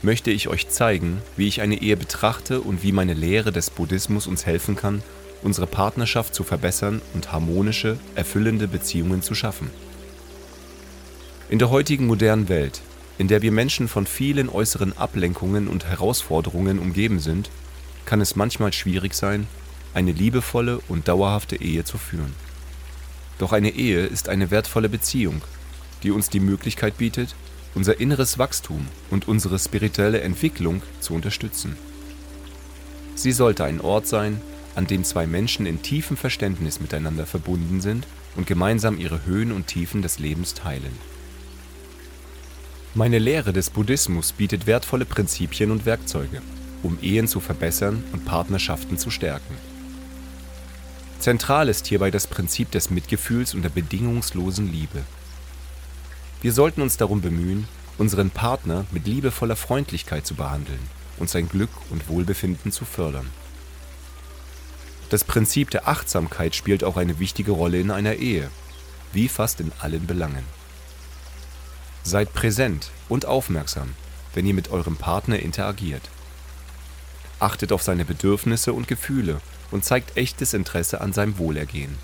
möchte 0.00 0.30
ich 0.30 0.46
euch 0.46 0.68
zeigen, 0.68 1.20
wie 1.36 1.48
ich 1.48 1.60
eine 1.60 1.82
Ehe 1.82 1.96
betrachte 1.96 2.60
und 2.60 2.84
wie 2.84 2.92
meine 2.92 3.14
Lehre 3.14 3.50
des 3.50 3.68
Buddhismus 3.70 4.28
uns 4.28 4.46
helfen 4.46 4.76
kann, 4.76 5.02
unsere 5.42 5.66
Partnerschaft 5.66 6.36
zu 6.36 6.44
verbessern 6.44 7.02
und 7.14 7.32
harmonische, 7.32 7.98
erfüllende 8.14 8.68
Beziehungen 8.68 9.22
zu 9.22 9.34
schaffen. 9.34 9.70
In 11.50 11.58
der 11.58 11.70
heutigen 11.70 12.06
modernen 12.06 12.48
Welt, 12.48 12.80
in 13.18 13.28
der 13.28 13.42
wir 13.42 13.52
Menschen 13.52 13.88
von 13.88 14.06
vielen 14.06 14.48
äußeren 14.48 14.96
Ablenkungen 14.96 15.68
und 15.68 15.84
Herausforderungen 15.84 16.78
umgeben 16.78 17.20
sind, 17.20 17.50
kann 18.04 18.20
es 18.20 18.36
manchmal 18.36 18.72
schwierig 18.72 19.14
sein, 19.14 19.46
eine 19.94 20.12
liebevolle 20.12 20.80
und 20.88 21.08
dauerhafte 21.08 21.60
Ehe 21.60 21.84
zu 21.84 21.98
führen. 21.98 22.34
Doch 23.38 23.52
eine 23.52 23.70
Ehe 23.70 24.06
ist 24.06 24.28
eine 24.28 24.50
wertvolle 24.50 24.88
Beziehung, 24.88 25.42
die 26.02 26.10
uns 26.10 26.30
die 26.30 26.40
Möglichkeit 26.40 26.98
bietet, 26.98 27.34
unser 27.74 28.00
inneres 28.00 28.38
Wachstum 28.38 28.86
und 29.10 29.28
unsere 29.28 29.58
spirituelle 29.58 30.20
Entwicklung 30.20 30.82
zu 31.00 31.14
unterstützen. 31.14 31.76
Sie 33.14 33.32
sollte 33.32 33.64
ein 33.64 33.80
Ort 33.80 34.06
sein, 34.06 34.40
an 34.74 34.86
dem 34.86 35.04
zwei 35.04 35.26
Menschen 35.26 35.66
in 35.66 35.82
tiefem 35.82 36.16
Verständnis 36.16 36.80
miteinander 36.80 37.26
verbunden 37.26 37.80
sind 37.80 38.06
und 38.36 38.46
gemeinsam 38.46 38.98
ihre 38.98 39.26
Höhen 39.26 39.52
und 39.52 39.66
Tiefen 39.66 40.02
des 40.02 40.18
Lebens 40.18 40.54
teilen. 40.54 40.96
Meine 42.94 43.18
Lehre 43.18 43.54
des 43.54 43.70
Buddhismus 43.70 44.32
bietet 44.32 44.66
wertvolle 44.66 45.06
Prinzipien 45.06 45.70
und 45.70 45.86
Werkzeuge, 45.86 46.42
um 46.82 46.98
Ehen 47.00 47.26
zu 47.26 47.40
verbessern 47.40 48.04
und 48.12 48.26
Partnerschaften 48.26 48.98
zu 48.98 49.10
stärken. 49.10 49.56
Zentral 51.18 51.70
ist 51.70 51.86
hierbei 51.86 52.10
das 52.10 52.26
Prinzip 52.26 52.70
des 52.70 52.90
Mitgefühls 52.90 53.54
und 53.54 53.62
der 53.62 53.70
bedingungslosen 53.70 54.70
Liebe. 54.70 55.04
Wir 56.42 56.52
sollten 56.52 56.82
uns 56.82 56.98
darum 56.98 57.22
bemühen, 57.22 57.66
unseren 57.96 58.28
Partner 58.28 58.84
mit 58.90 59.06
liebevoller 59.06 59.56
Freundlichkeit 59.56 60.26
zu 60.26 60.34
behandeln 60.34 60.80
und 61.16 61.30
sein 61.30 61.48
Glück 61.48 61.70
und 61.88 62.10
Wohlbefinden 62.10 62.72
zu 62.72 62.84
fördern. 62.84 63.30
Das 65.08 65.24
Prinzip 65.24 65.70
der 65.70 65.88
Achtsamkeit 65.88 66.54
spielt 66.54 66.84
auch 66.84 66.98
eine 66.98 67.18
wichtige 67.18 67.52
Rolle 67.52 67.80
in 67.80 67.90
einer 67.90 68.16
Ehe, 68.16 68.50
wie 69.14 69.28
fast 69.28 69.60
in 69.60 69.72
allen 69.78 70.06
Belangen. 70.06 70.44
Seid 72.04 72.34
präsent 72.34 72.90
und 73.08 73.26
aufmerksam, 73.26 73.94
wenn 74.34 74.46
ihr 74.46 74.54
mit 74.54 74.70
eurem 74.70 74.96
Partner 74.96 75.38
interagiert. 75.38 76.02
Achtet 77.38 77.72
auf 77.72 77.82
seine 77.82 78.04
Bedürfnisse 78.04 78.72
und 78.72 78.88
Gefühle 78.88 79.40
und 79.70 79.84
zeigt 79.84 80.16
echtes 80.16 80.54
Interesse 80.54 81.00
an 81.00 81.12
seinem 81.12 81.38
Wohlergehen. 81.38 81.96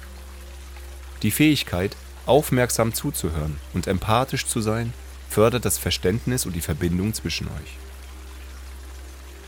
Die 1.23 1.31
Fähigkeit, 1.31 1.97
Aufmerksam 2.27 2.93
zuzuhören 2.93 3.57
und 3.73 3.87
empathisch 3.87 4.47
zu 4.47 4.61
sein, 4.61 4.93
fördert 5.29 5.65
das 5.65 5.79
Verständnis 5.79 6.47
und 6.47 6.55
die 6.55 6.61
Verbindung 6.61 7.15
zwischen 7.15 7.47
euch. 7.49 7.79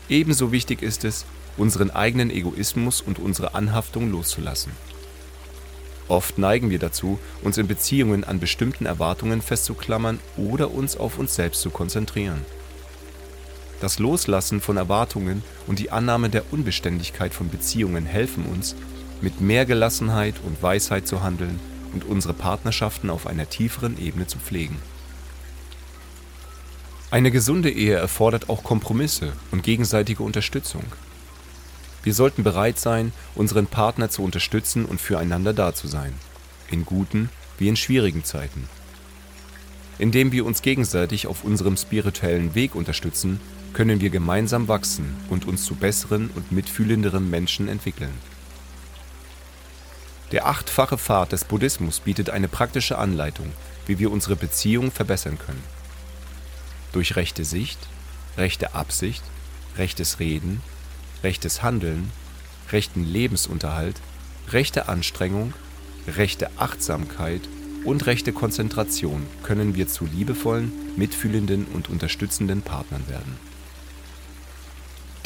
Ebenso 0.09 0.51
wichtig 0.51 0.81
ist 0.81 1.05
es, 1.05 1.25
unseren 1.57 1.91
eigenen 1.91 2.29
Egoismus 2.29 3.01
und 3.01 3.19
unsere 3.19 3.55
Anhaftung 3.55 4.11
loszulassen. 4.11 4.71
Oft 6.11 6.37
neigen 6.37 6.69
wir 6.69 6.77
dazu, 6.77 7.19
uns 7.41 7.57
in 7.57 7.67
Beziehungen 7.67 8.25
an 8.25 8.41
bestimmten 8.41 8.85
Erwartungen 8.85 9.41
festzuklammern 9.41 10.19
oder 10.35 10.71
uns 10.71 10.97
auf 10.97 11.17
uns 11.17 11.35
selbst 11.35 11.61
zu 11.61 11.69
konzentrieren. 11.69 12.41
Das 13.79 13.97
Loslassen 13.97 14.59
von 14.59 14.75
Erwartungen 14.75 15.41
und 15.67 15.79
die 15.79 15.89
Annahme 15.89 16.29
der 16.29 16.51
Unbeständigkeit 16.51 17.33
von 17.33 17.47
Beziehungen 17.47 18.05
helfen 18.05 18.45
uns, 18.45 18.75
mit 19.21 19.39
mehr 19.39 19.65
Gelassenheit 19.65 20.35
und 20.45 20.61
Weisheit 20.61 21.07
zu 21.07 21.23
handeln 21.23 21.61
und 21.93 22.03
unsere 22.03 22.33
Partnerschaften 22.33 23.09
auf 23.09 23.25
einer 23.25 23.49
tieferen 23.49 23.97
Ebene 23.97 24.27
zu 24.27 24.37
pflegen. 24.37 24.75
Eine 27.09 27.31
gesunde 27.31 27.71
Ehe 27.71 27.95
erfordert 27.95 28.49
auch 28.49 28.65
Kompromisse 28.65 29.31
und 29.51 29.63
gegenseitige 29.63 30.23
Unterstützung. 30.23 30.83
Wir 32.03 32.13
sollten 32.13 32.43
bereit 32.43 32.79
sein, 32.79 33.13
unseren 33.35 33.67
Partner 33.67 34.09
zu 34.09 34.23
unterstützen 34.23 34.85
und 34.85 34.99
füreinander 34.99 35.53
da 35.53 35.73
zu 35.73 35.87
sein, 35.87 36.13
in 36.69 36.85
guten 36.85 37.29
wie 37.57 37.67
in 37.67 37.75
schwierigen 37.75 38.23
Zeiten. 38.23 38.67
Indem 39.99 40.31
wir 40.31 40.45
uns 40.45 40.63
gegenseitig 40.63 41.27
auf 41.27 41.43
unserem 41.43 41.77
spirituellen 41.77 42.55
Weg 42.55 42.73
unterstützen, 42.73 43.39
können 43.73 44.01
wir 44.01 44.09
gemeinsam 44.09 44.67
wachsen 44.67 45.15
und 45.29 45.47
uns 45.47 45.63
zu 45.63 45.75
besseren 45.75 46.31
und 46.35 46.51
mitfühlenderen 46.51 47.29
Menschen 47.29 47.67
entwickeln. 47.67 48.13
Der 50.31 50.47
achtfache 50.47 50.97
Pfad 50.97 51.33
des 51.33 51.43
Buddhismus 51.43 51.99
bietet 51.99 52.29
eine 52.29 52.47
praktische 52.47 52.97
Anleitung, 52.97 53.51
wie 53.85 53.99
wir 53.99 54.11
unsere 54.11 54.35
Beziehung 54.35 54.91
verbessern 54.91 55.37
können. 55.37 55.63
Durch 56.93 57.15
rechte 57.15 57.45
Sicht, 57.45 57.79
rechte 58.37 58.73
Absicht, 58.73 59.23
rechtes 59.77 60.19
Reden, 60.19 60.61
rechtes 61.23 61.63
Handeln, 61.63 62.11
rechten 62.71 63.03
Lebensunterhalt, 63.03 63.95
rechte 64.49 64.89
Anstrengung, 64.89 65.53
rechte 66.07 66.49
Achtsamkeit 66.57 67.41
und 67.83 68.05
rechte 68.05 68.31
Konzentration 68.31 69.25
können 69.43 69.75
wir 69.75 69.87
zu 69.87 70.05
liebevollen, 70.05 70.71
mitfühlenden 70.95 71.65
und 71.73 71.89
unterstützenden 71.89 72.61
Partnern 72.61 73.07
werden. 73.07 73.37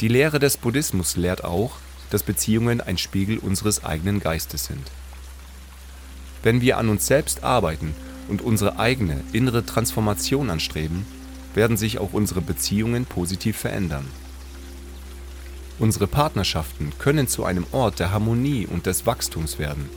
Die 0.00 0.08
Lehre 0.08 0.38
des 0.38 0.56
Buddhismus 0.56 1.16
lehrt 1.16 1.44
auch, 1.44 1.76
dass 2.10 2.22
Beziehungen 2.22 2.80
ein 2.80 2.98
Spiegel 2.98 3.38
unseres 3.38 3.84
eigenen 3.84 4.20
Geistes 4.20 4.66
sind. 4.66 4.90
Wenn 6.42 6.60
wir 6.60 6.78
an 6.78 6.88
uns 6.88 7.06
selbst 7.06 7.42
arbeiten 7.42 7.94
und 8.28 8.42
unsere 8.42 8.78
eigene 8.78 9.22
innere 9.32 9.64
Transformation 9.64 10.50
anstreben, 10.50 11.06
werden 11.54 11.76
sich 11.76 11.98
auch 11.98 12.12
unsere 12.12 12.42
Beziehungen 12.42 13.06
positiv 13.06 13.56
verändern. 13.56 14.06
Unsere 15.78 16.06
Partnerschaften 16.06 16.92
können 16.98 17.28
zu 17.28 17.44
einem 17.44 17.66
Ort 17.72 18.00
der 18.00 18.10
Harmonie 18.10 18.66
und 18.66 18.86
des 18.86 19.04
Wachstums 19.04 19.58
werden, 19.58 19.90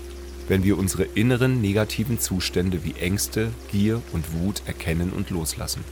wenn 0.49 0.63
wir 0.63 0.77
unsere 0.77 1.03
inneren 1.03 1.61
negativen 1.61 2.19
Zustände 2.19 2.83
wie 2.83 2.95
Ängste, 2.99 3.51
Gier 3.71 4.01
und 4.11 4.33
Wut 4.33 4.61
erkennen 4.65 5.11
und 5.11 5.29
loslassen. 5.29 5.85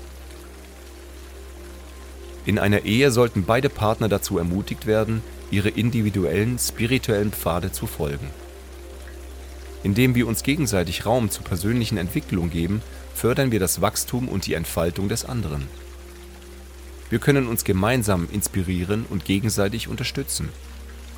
In 2.45 2.59
einer 2.59 2.83
Ehe 2.83 3.11
sollten 3.11 3.43
beide 3.43 3.69
Partner 3.69 4.09
dazu 4.09 4.37
ermutigt 4.37 4.87
werden, 4.87 5.21
ihre 5.51 5.69
individuellen 5.69 6.59
spirituellen 6.59 7.31
Pfade 7.31 7.71
zu 7.71 7.87
folgen. 7.87 8.27
Indem 9.83 10.15
wir 10.15 10.27
uns 10.27 10.43
gegenseitig 10.43 11.05
Raum 11.05 11.29
zur 11.29 11.45
persönlichen 11.45 11.97
Entwicklung 11.97 12.49
geben, 12.49 12.81
fördern 13.15 13.51
wir 13.51 13.59
das 13.59 13.79
Wachstum 13.79 14.27
und 14.27 14.47
die 14.47 14.53
Entfaltung 14.53 15.07
des 15.07 15.23
anderen. 15.23 15.67
Wir 17.09 17.19
können 17.19 17.47
uns 17.47 17.63
gemeinsam 17.63 18.27
inspirieren 18.31 19.05
und 19.09 19.23
gegenseitig 19.23 19.87
unterstützen, 19.87 20.49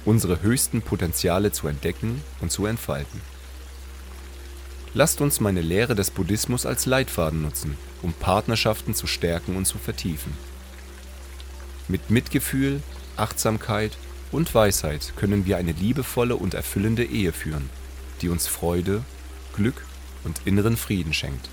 unsere 0.05 0.41
höchsten 0.41 0.81
Potenziale 0.81 1.51
zu 1.51 1.67
entdecken 1.67 2.21
und 2.41 2.51
zu 2.51 2.65
entfalten. 2.67 3.21
Lasst 4.93 5.21
uns 5.21 5.39
meine 5.39 5.61
Lehre 5.61 5.95
des 5.95 6.11
Buddhismus 6.11 6.65
als 6.65 6.85
Leitfaden 6.85 7.41
nutzen, 7.41 7.77
um 8.01 8.13
Partnerschaften 8.13 8.93
zu 8.93 9.07
stärken 9.07 9.55
und 9.55 9.65
zu 9.65 9.77
vertiefen. 9.77 10.33
Mit 11.87 12.09
Mitgefühl, 12.09 12.81
Achtsamkeit 13.17 13.97
und 14.31 14.53
Weisheit 14.53 15.13
können 15.15 15.45
wir 15.45 15.57
eine 15.57 15.71
liebevolle 15.71 16.35
und 16.35 16.53
erfüllende 16.53 17.03
Ehe 17.03 17.33
führen, 17.33 17.69
die 18.21 18.29
uns 18.29 18.47
Freude, 18.47 19.03
Glück 19.55 19.85
und 20.23 20.41
inneren 20.45 20.77
Frieden 20.77 21.13
schenkt. 21.13 21.49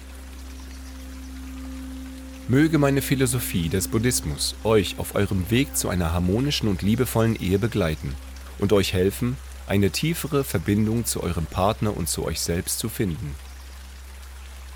Möge 2.48 2.78
meine 2.78 3.02
Philosophie 3.02 3.68
des 3.68 3.88
Buddhismus 3.88 4.54
euch 4.62 5.00
auf 5.00 5.16
eurem 5.16 5.50
Weg 5.50 5.76
zu 5.76 5.88
einer 5.88 6.12
harmonischen 6.12 6.68
und 6.68 6.80
liebevollen 6.80 7.34
Ehe 7.34 7.58
begleiten 7.58 8.14
und 8.60 8.72
euch 8.72 8.92
helfen, 8.92 9.36
eine 9.66 9.90
tiefere 9.90 10.44
Verbindung 10.44 11.04
zu 11.04 11.24
eurem 11.24 11.46
Partner 11.46 11.96
und 11.96 12.08
zu 12.08 12.24
euch 12.24 12.40
selbst 12.40 12.78
zu 12.78 12.88
finden. 12.88 13.34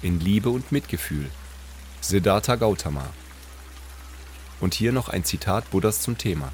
In 0.02 0.18
Liebe 0.18 0.50
und 0.50 0.72
Mitgefühl. 0.72 1.30
Siddhartha 2.00 2.56
Gautama. 2.56 3.06
Und 4.58 4.74
hier 4.74 4.90
noch 4.90 5.08
ein 5.08 5.22
Zitat 5.22 5.70
Buddhas 5.70 6.00
zum 6.00 6.18
Thema. 6.18 6.50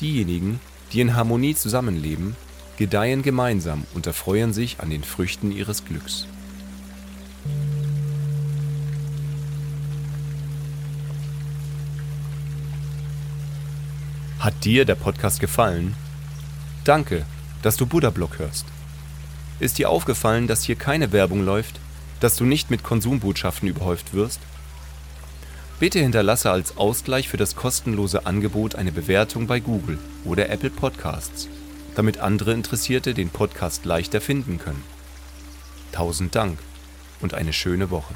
Diejenigen, 0.00 0.60
die 0.92 1.00
in 1.00 1.16
Harmonie 1.16 1.56
zusammenleben, 1.56 2.36
gedeihen 2.76 3.22
gemeinsam 3.22 3.82
und 3.92 4.06
erfreuen 4.06 4.52
sich 4.52 4.78
an 4.78 4.90
den 4.90 5.02
Früchten 5.02 5.50
ihres 5.50 5.84
Glücks. 5.84 6.28
Hat 14.44 14.62
dir 14.62 14.84
der 14.84 14.94
Podcast 14.94 15.40
gefallen? 15.40 15.96
Danke, 16.84 17.24
dass 17.62 17.78
du 17.78 17.86
Buddha 17.86 18.10
Blog 18.10 18.38
hörst. 18.38 18.66
Ist 19.58 19.78
dir 19.78 19.88
aufgefallen, 19.88 20.48
dass 20.48 20.64
hier 20.64 20.76
keine 20.76 21.12
Werbung 21.12 21.42
läuft, 21.42 21.80
dass 22.20 22.36
du 22.36 22.44
nicht 22.44 22.70
mit 22.70 22.82
Konsumbotschaften 22.82 23.66
überhäuft 23.70 24.12
wirst? 24.12 24.40
Bitte 25.80 25.98
hinterlasse 25.98 26.50
als 26.50 26.76
Ausgleich 26.76 27.30
für 27.30 27.38
das 27.38 27.56
kostenlose 27.56 28.26
Angebot 28.26 28.74
eine 28.74 28.92
Bewertung 28.92 29.46
bei 29.46 29.60
Google 29.60 29.98
oder 30.26 30.50
Apple 30.50 30.68
Podcasts, 30.68 31.48
damit 31.94 32.18
andere 32.18 32.52
Interessierte 32.52 33.14
den 33.14 33.30
Podcast 33.30 33.86
leichter 33.86 34.20
finden 34.20 34.58
können. 34.58 34.84
Tausend 35.92 36.34
Dank 36.34 36.58
und 37.22 37.32
eine 37.32 37.54
schöne 37.54 37.88
Woche. 37.88 38.14